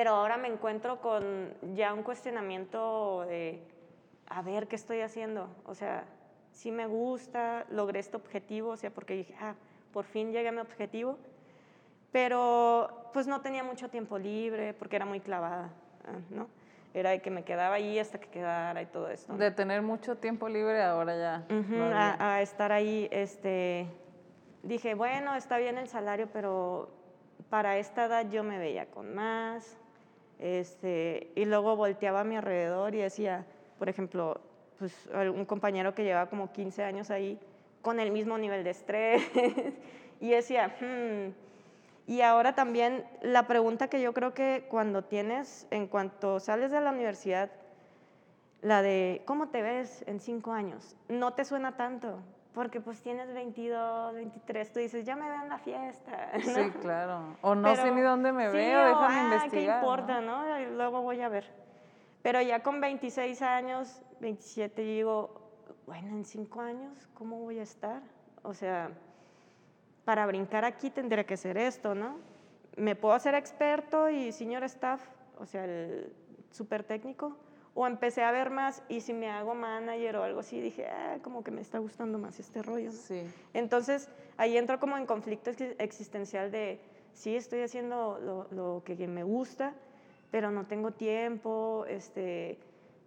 [0.00, 3.60] pero ahora me encuentro con ya un cuestionamiento de,
[4.28, 5.50] a ver, ¿qué estoy haciendo?
[5.66, 6.06] O sea,
[6.52, 9.56] sí me gusta, logré este objetivo, o sea, porque dije, ah,
[9.92, 11.18] por fin llegué a mi objetivo,
[12.12, 15.68] pero pues no tenía mucho tiempo libre porque era muy clavada,
[16.06, 16.48] ah, ¿no?
[16.94, 19.36] Era de que me quedaba ahí hasta que quedara y todo esto.
[19.36, 21.46] De tener mucho tiempo libre ahora ya.
[21.94, 23.86] a, a, estar ahí, este,
[24.62, 26.88] dije, bueno, está bien el salario, pero
[27.50, 29.76] para esta edad yo me veía con más,
[30.40, 33.44] este, y luego volteaba a mi alrededor y decía,
[33.78, 34.40] por ejemplo,
[34.78, 37.38] pues un compañero que llevaba como 15 años ahí
[37.82, 39.22] con el mismo nivel de estrés
[40.20, 41.32] y decía, hmm".
[42.06, 46.80] y ahora también la pregunta que yo creo que cuando tienes, en cuanto sales de
[46.80, 47.50] la universidad,
[48.62, 50.96] la de ¿cómo te ves en cinco años?
[51.08, 52.20] No te suena tanto,
[52.54, 56.32] porque pues tienes 22, 23, tú dices, ya me veo en la fiesta.
[56.42, 57.36] Sí, claro.
[57.42, 59.80] O no sé ni dónde me veo, déjame ah, investigar.
[59.80, 60.44] ¿Qué importa, ¿no?
[60.70, 61.44] luego voy a ver.
[62.22, 65.40] Pero ya con 26 años, 27, digo,
[65.86, 68.02] bueno, en 5 años, ¿cómo voy a estar?
[68.42, 68.90] O sea,
[70.04, 72.18] para brincar aquí tendría que ser esto, ¿no?
[72.76, 75.00] Me puedo hacer experto y señor staff,
[75.38, 76.12] o sea, el
[76.50, 77.36] súper técnico,
[77.74, 81.18] o empecé a ver más y si me hago manager o algo así, dije, ah,
[81.22, 82.90] como que me está gustando más este rollo.
[82.90, 83.22] Sí.
[83.54, 86.80] Entonces ahí entro como en conflicto existencial de,
[87.12, 89.74] sí, estoy haciendo lo, lo, que me gusta,
[90.30, 92.58] pero no tengo tiempo, este,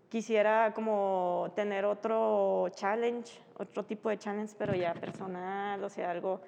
[0.09, 6.39] quisiera como tener otro challenge, otro tipo de challenge, pero ya personal, o sea, algo,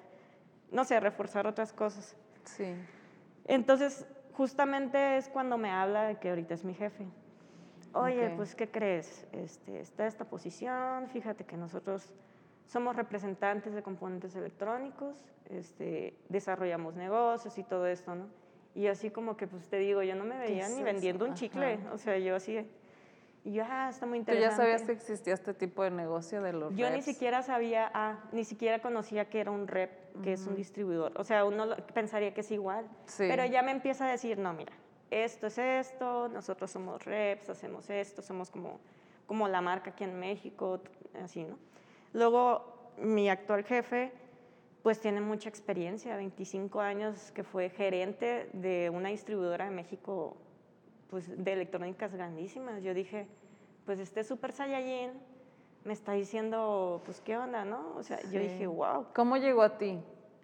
[0.70, 2.16] no sé, reforzar otras cosas.
[2.44, 2.74] Sí.
[3.44, 7.06] Entonces, justamente es cuando me habla de que ahorita es mi jefe
[7.92, 9.26] oye, pues, ¿qué crees?
[9.32, 12.12] Este, está esta posición, fíjate que nosotros
[12.66, 18.26] somos representantes de componentes electrónicos, este, desarrollamos negocios y todo esto, ¿no?
[18.74, 21.78] Y así como que, pues te digo, yo no me veía ni vendiendo un chicle,
[21.92, 22.66] o sea, yo así,
[23.46, 24.56] y yo, ah, está muy interesante.
[24.56, 27.88] ¿Tú ya sabías que existía este tipo de negocio de los Yo ni siquiera sabía,
[27.94, 31.12] ah, ni siquiera conocía que era un rep, que es un distribuidor.
[31.14, 32.88] O sea, uno pensaría que es igual.
[33.04, 33.26] Sí.
[33.28, 34.72] Pero ya me empieza a decir, no, mira,
[35.10, 38.80] esto es esto, nosotros somos reps, hacemos esto, somos como,
[39.26, 40.80] como la marca aquí en México,
[41.22, 41.58] así, ¿no?
[42.12, 44.12] Luego, mi actual jefe,
[44.82, 50.36] pues tiene mucha experiencia, 25 años que fue gerente de una distribuidora de México,
[51.10, 52.82] pues de electrónicas grandísimas.
[52.82, 53.26] Yo dije,
[53.84, 55.12] pues este Super Saiyajin
[55.84, 57.94] me está diciendo, pues qué onda, ¿no?
[57.96, 59.06] O sea, yo dije, wow.
[59.14, 60.00] ¿Cómo llegó a ti?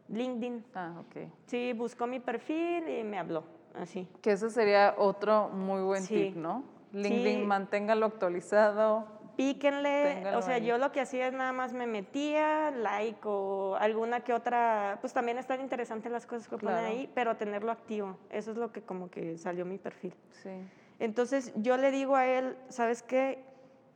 [0.09, 0.65] LinkedIn.
[0.75, 1.29] Ah, ok.
[1.47, 3.45] Sí, buscó mi perfil y me habló
[3.75, 4.09] así.
[4.21, 6.65] Que ese sería otro muy buen tip, ¿no?
[6.93, 9.07] LinkedIn, manténgalo actualizado.
[9.37, 14.21] Píquenle, o sea, yo lo que hacía es nada más me metía, like o alguna
[14.21, 18.51] que otra, pues también están interesantes las cosas que ponen ahí, pero tenerlo activo, eso
[18.51, 20.15] es lo que como que salió mi perfil.
[20.43, 20.51] Sí.
[20.99, 23.43] Entonces yo le digo a él, ¿sabes qué?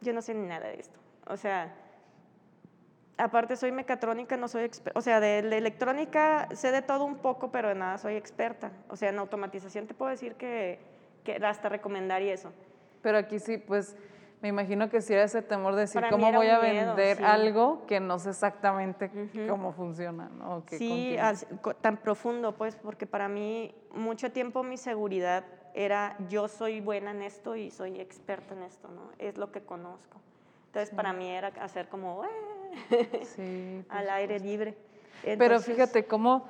[0.01, 0.99] Yo no sé ni nada de esto.
[1.27, 1.75] O sea,
[3.19, 7.51] aparte soy mecatrónica, no soy experta, o sea, de, electrónica sé de todo un poco,
[7.51, 8.73] pero de nada soy experta.
[8.89, 10.79] O sea, en automatización te puedo decir que,
[11.25, 12.53] que hasta recomendar y eso.
[13.03, 13.97] Pero aquí sí, pues
[14.43, 18.01] me imagino que sí era ese temor de decir, ¿cómo voy a vender algo que
[18.01, 19.11] no sé exactamente
[19.49, 20.29] cómo funciona?
[20.29, 20.63] ¿no?
[20.67, 21.17] sí,
[21.81, 25.45] tan profundo, pues, porque para mí mucho tiempo mi seguridad
[25.75, 29.11] era yo soy buena en esto y soy experta en esto, ¿no?
[29.19, 30.21] Es lo que conozco.
[30.67, 32.23] Entonces, para mí era hacer como,
[33.37, 34.77] sí, al aire libre.
[35.39, 36.47] Pero fíjate cómo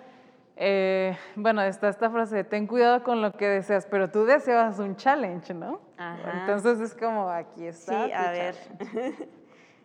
[0.59, 4.97] eh, bueno, está esta frase, ten cuidado con lo que deseas, pero tú deseas un
[4.97, 5.81] challenge, ¿no?
[5.99, 6.41] Ajá.
[6.41, 8.07] Entonces es como, aquí está.
[8.07, 8.55] Sí, a ver.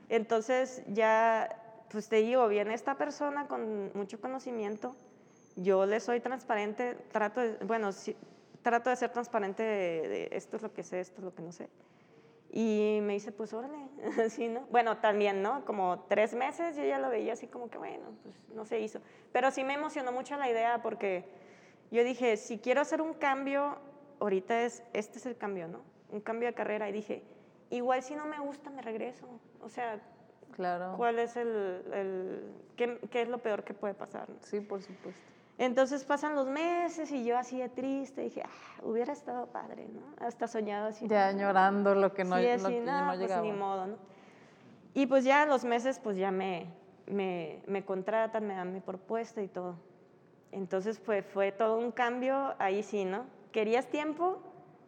[0.09, 1.49] Entonces ya,
[1.89, 4.95] pues te digo, viene esta persona con mucho conocimiento,
[5.57, 8.15] yo le soy transparente, trato de, bueno, sí,
[8.61, 11.51] trato de ser transparente de esto es lo que sé, esto es lo que no
[11.51, 11.67] sé.
[12.53, 13.77] Y me dice, pues órale,
[14.25, 14.61] así, ¿no?
[14.69, 15.63] Bueno, también, ¿no?
[15.63, 18.99] Como tres meses yo ya lo veía así como que, bueno, pues no se hizo.
[19.31, 21.23] Pero sí me emocionó mucho la idea porque
[21.91, 23.77] yo dije, si quiero hacer un cambio,
[24.19, 25.81] ahorita es, este es el cambio, ¿no?
[26.11, 26.89] Un cambio de carrera.
[26.89, 27.23] Y dije,
[27.69, 29.27] igual si no me gusta, me regreso.
[29.61, 30.01] O sea,
[30.51, 30.95] claro.
[30.97, 34.27] ¿cuál es el, el qué, qué, es lo peor que puede pasar?
[34.41, 35.21] Sí, por supuesto.
[35.57, 40.01] Entonces pasan los meses y yo así de triste, dije, ah, hubiera estado padre, ¿no?
[40.25, 41.07] Hasta soñado así.
[41.07, 43.95] Ya añorando lo que no, sí, así, no, no, pues ni modo, ¿no?
[44.93, 46.67] Y pues ya los meses, pues ya me,
[47.05, 49.75] me, me, contratan, me dan mi propuesta y todo.
[50.51, 53.25] Entonces fue, fue todo un cambio, ahí sí, ¿no?
[53.51, 54.41] ¿Querías tiempo?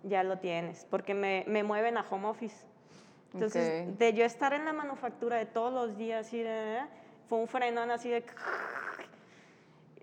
[0.04, 2.66] Ya lo tienes, porque me, me mueven a home office.
[3.34, 6.82] Entonces, de yo estar en la manufactura de todos los días, de,
[7.28, 8.24] fue un frenón así de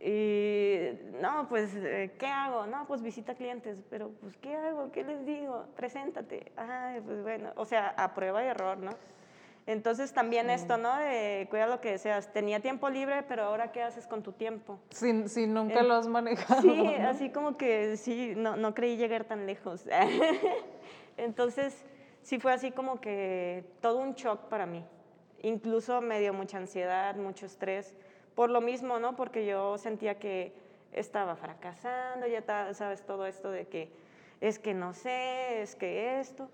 [0.01, 2.67] y no, pues, eh, ¿qué hago?
[2.67, 4.91] No, pues visita clientes, pero pues, ¿qué hago?
[4.91, 5.67] ¿Qué les digo?
[5.77, 6.53] Preséntate.
[6.57, 8.93] Ay, pues bueno, o sea, a prueba y error, ¿no?
[9.67, 10.97] Entonces también esto, ¿no?
[10.97, 12.33] De cuida lo que deseas.
[12.33, 14.81] Tenía tiempo libre, pero ahora ¿qué haces con tu tiempo?
[14.89, 16.63] Si, si nunca lo has manejado.
[16.63, 19.85] Sí, así como que sí, no, no creí llegar tan lejos.
[21.19, 21.85] Entonces,
[22.23, 24.83] sí fue así como que todo un shock para mí.
[25.43, 27.95] Incluso me dio mucha ansiedad, mucho estrés
[28.35, 29.17] por lo mismo, ¿no?
[29.17, 30.53] Porque yo sentía que
[30.93, 32.43] estaba fracasando, ya
[32.75, 33.91] sabes todo esto de que
[34.41, 36.49] es que no sé, es que esto.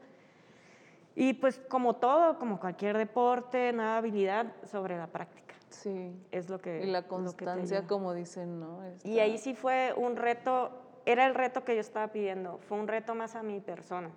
[1.15, 5.55] Y pues como todo, como cualquier deporte, nueva habilidad sobre la práctica.
[5.71, 6.13] Sí.
[6.31, 6.83] Es lo que...
[6.83, 8.81] Y la constancia, como dicen, ¿no?
[9.05, 10.71] Y ahí sí fue un reto,
[11.07, 14.11] era el reto que yo estaba pidiendo, fue un reto más a mi persona.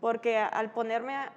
[0.00, 1.32] Porque al ponerme a,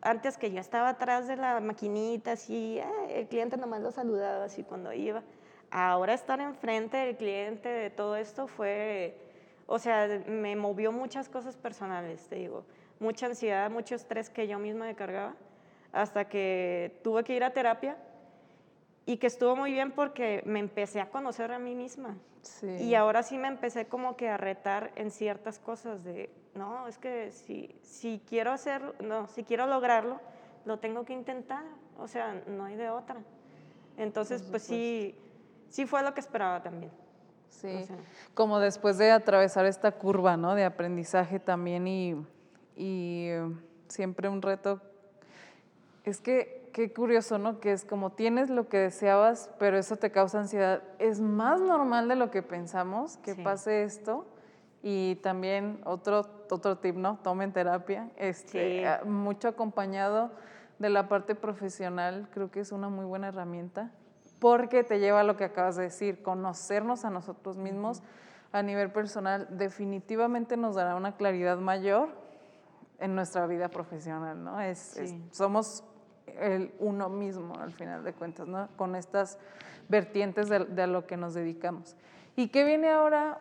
[0.00, 2.80] antes que yo estaba atrás de la maquinita, así,
[3.10, 5.22] el cliente nomás lo saludaba así cuando iba.
[5.70, 9.18] Ahora estar enfrente del cliente de todo esto fue,
[9.66, 12.64] o sea, me movió muchas cosas personales, te digo,
[13.00, 15.34] mucha ansiedad, mucho estrés que yo misma me cargaba,
[15.92, 17.96] hasta que tuve que ir a terapia
[19.04, 22.16] y que estuvo muy bien porque me empecé a conocer a mí misma.
[22.62, 26.98] Y ahora sí me empecé como que a retar en ciertas cosas de, no, es
[26.98, 30.20] que si, si quiero hacer, no, si quiero lograrlo,
[30.64, 31.64] lo tengo que intentar,
[31.98, 33.16] o sea, no hay de otra.
[33.96, 35.14] Entonces, pues sí,
[35.70, 36.92] sí fue lo que esperaba también.
[37.48, 37.86] Sí,
[38.34, 40.54] como después de atravesar esta curva, ¿no?
[40.54, 42.14] De aprendizaje también y,
[42.76, 43.30] y
[43.88, 44.80] siempre un reto.
[46.04, 47.58] Es que qué curioso, ¿no?
[47.58, 50.82] Que es como tienes lo que deseabas, pero eso te causa ansiedad.
[50.98, 54.26] Es más normal de lo que pensamos que pase esto.
[54.82, 57.18] Y también otro, otro tip, ¿no?
[57.22, 58.10] Tomen terapia.
[58.16, 60.30] Este, ah, Mucho acompañado
[60.78, 63.90] de la parte profesional, creo que es una muy buena herramienta
[64.38, 68.02] porque te lleva a lo que acabas de decir, conocernos a nosotros mismos
[68.52, 72.08] a nivel personal definitivamente nos dará una claridad mayor
[72.98, 74.60] en nuestra vida profesional, ¿no?
[74.60, 74.98] Es,
[75.30, 75.84] somos
[76.26, 78.68] el uno mismo al final de cuentas, ¿no?
[78.76, 79.38] Con estas
[79.88, 81.96] vertientes de, de lo que nos dedicamos.
[82.36, 83.38] ¿Y qué viene ahora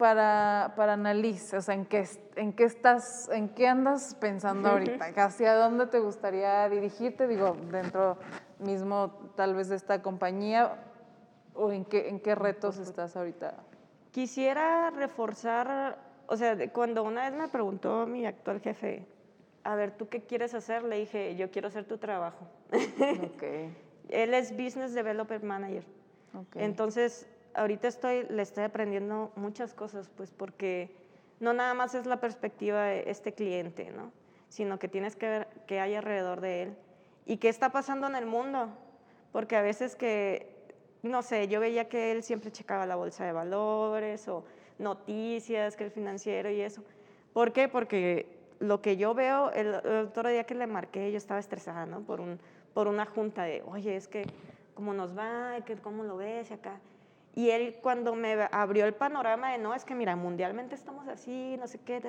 [0.00, 1.58] para, para Annalise?
[1.58, 5.12] O sea, ¿en qué, ¿en qué estás, en qué andas pensando ahorita?
[5.14, 7.28] ¿Hacia dónde te gustaría dirigirte?
[7.28, 8.16] Digo, dentro
[8.58, 10.82] mismo tal vez de esta compañía,
[11.54, 13.58] ¿o en qué, en qué retos estás ahorita?
[14.10, 19.06] Quisiera reforzar, o sea, cuando una vez me preguntó mi actual jefe,
[19.64, 20.82] a ver, ¿tú qué quieres hacer?
[20.82, 22.46] Le dije, yo quiero hacer tu trabajo.
[23.34, 23.76] Okay.
[24.08, 25.84] Él es Business Developer Manager.
[26.34, 26.64] Okay.
[26.64, 30.90] Entonces, ahorita estoy, le estoy aprendiendo muchas cosas, pues porque
[31.40, 34.12] no nada más es la perspectiva de este cliente, ¿no?
[34.48, 36.76] Sino que tienes que ver qué hay alrededor de él
[37.26, 38.68] y qué está pasando en el mundo.
[39.32, 40.54] Porque a veces que,
[41.02, 44.44] no sé, yo veía que él siempre checaba la bolsa de valores o
[44.78, 46.82] noticias, que el financiero y eso.
[47.32, 47.68] ¿Por qué?
[47.68, 48.26] Porque
[48.58, 52.00] lo que yo veo, el, otro día que le marqué, yo estaba estresada, ¿no?
[52.00, 52.38] Por, un,
[52.74, 54.26] por una junta de, oye, es que,
[54.74, 55.56] ¿cómo nos va?
[55.82, 56.50] ¿Cómo lo ves?
[56.50, 56.80] Y acá.
[57.34, 61.56] Y él cuando me abrió el panorama de, no, es que mira, mundialmente estamos así,
[61.58, 62.00] no sé qué,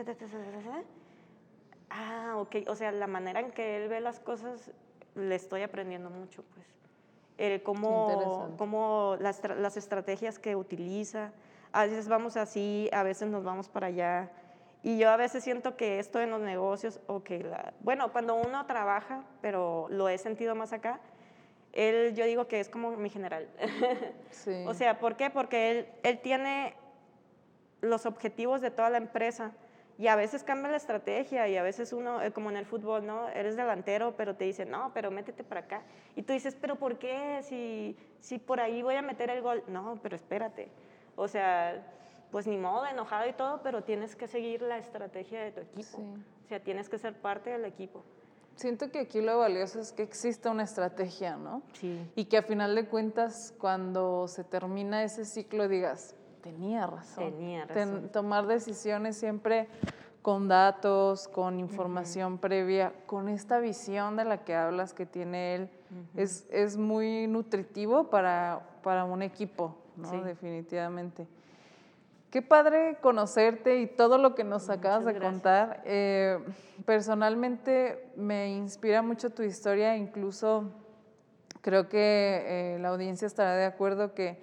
[1.90, 4.72] ah, ok, o sea, la manera en que él ve las cosas,
[5.16, 6.66] le estoy aprendiendo mucho, pues.
[7.38, 11.32] El cómo, cómo las, las estrategias que utiliza,
[11.72, 14.32] a veces vamos así, a veces nos vamos para allá.
[14.84, 18.36] Y yo a veces siento que esto en los negocios, o que la, bueno, cuando
[18.36, 21.00] uno trabaja, pero lo he sentido más acá,
[21.74, 23.48] él, yo digo que es como mi general.
[24.32, 24.64] Sí.
[24.66, 25.30] o sea, ¿por qué?
[25.30, 26.74] Porque él, él tiene
[27.82, 29.52] los objetivos de toda la empresa
[29.98, 33.06] y a veces cambia la estrategia y a veces uno, eh, como en el fútbol,
[33.06, 33.30] ¿no?
[33.30, 35.84] Eres delantero, pero te dicen, no, pero métete para acá.
[36.16, 37.42] Y tú dices, pero ¿por qué?
[37.44, 39.64] Si, si por ahí voy a meter el gol.
[39.68, 40.70] No, pero espérate.
[41.16, 41.86] O sea,
[42.32, 46.00] pues ni modo, enojado y todo, pero tienes que seguir la estrategia de tu equipo.
[46.00, 48.04] O sea, tienes que ser parte del equipo.
[48.56, 51.64] Siento que aquí lo valioso es que exista una estrategia, ¿no?
[51.74, 52.12] Sí.
[52.16, 57.32] Y que a final de cuentas, cuando se termina ese ciclo, digas, tenía razón.
[57.32, 58.10] Tenía razón.
[58.10, 59.68] tomar decisiones siempre
[60.22, 65.70] con datos, con información previa, con esta visión de la que hablas que tiene él,
[66.16, 70.24] es, es, muy nutritivo para, para un equipo, ¿no?
[70.24, 71.28] Definitivamente.
[72.32, 75.82] Qué padre conocerte y todo lo que nos acabas de contar.
[75.84, 76.40] Eh,
[76.86, 80.72] personalmente me inspira mucho tu historia, incluso
[81.60, 84.40] creo que eh, la audiencia estará de acuerdo que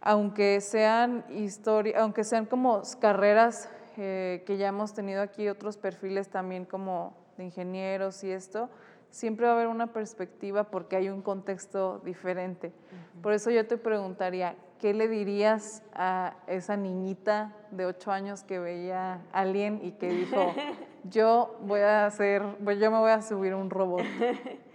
[0.00, 6.28] aunque sean historia, aunque sean como carreras eh, que ya hemos tenido aquí, otros perfiles
[6.28, 8.70] también como de ingenieros y esto,
[9.10, 12.72] siempre va a haber una perspectiva porque hay un contexto diferente.
[13.20, 18.58] Por eso yo te preguntaría, ¿qué le dirías a esa niñita de ocho años que
[18.58, 20.54] veía a alguien y que dijo,
[21.04, 24.02] yo voy a hacer, yo me voy a subir un robot?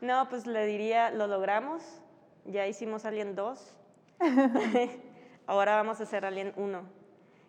[0.00, 1.82] No, pues le diría, lo logramos,
[2.44, 3.74] ya hicimos Alien 2,
[5.48, 6.82] ahora vamos a hacer Alien 1.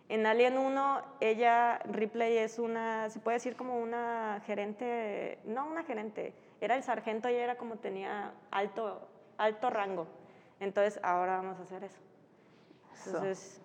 [0.10, 5.84] En Alien 1, ella, Ripley, es una, se puede decir como una gerente, no una
[5.84, 9.08] gerente, era el sargento y era como tenía alto,
[9.38, 10.08] alto rango.
[10.60, 12.00] Entonces, ahora vamos a hacer eso.
[13.06, 13.62] Entonces,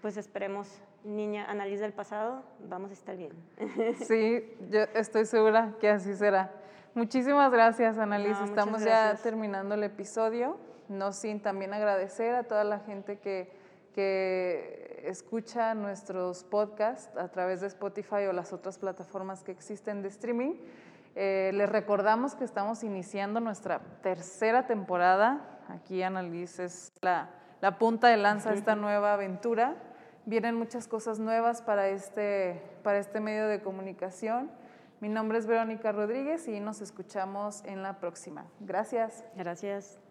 [0.00, 3.32] pues esperemos, niña, analiza el pasado, vamos a estar bien.
[4.06, 6.52] Sí, yo estoy segura que así será.
[6.94, 8.42] Muchísimas gracias, Annalise.
[8.44, 10.56] Estamos ya terminando el episodio.
[10.88, 13.52] No sin también agradecer a toda la gente que,
[13.94, 20.08] que escucha nuestros podcasts a través de Spotify o las otras plataformas que existen de
[20.08, 20.54] streaming.
[21.18, 25.40] Eh, les recordamos que estamos iniciando nuestra tercera temporada.
[25.68, 27.30] Aquí Annalise es la,
[27.62, 29.76] la punta de lanza de esta nueva aventura.
[30.26, 34.50] Vienen muchas cosas nuevas para este, para este medio de comunicación.
[35.00, 38.44] Mi nombre es Verónica Rodríguez y nos escuchamos en la próxima.
[38.60, 39.24] Gracias.
[39.36, 40.05] Gracias.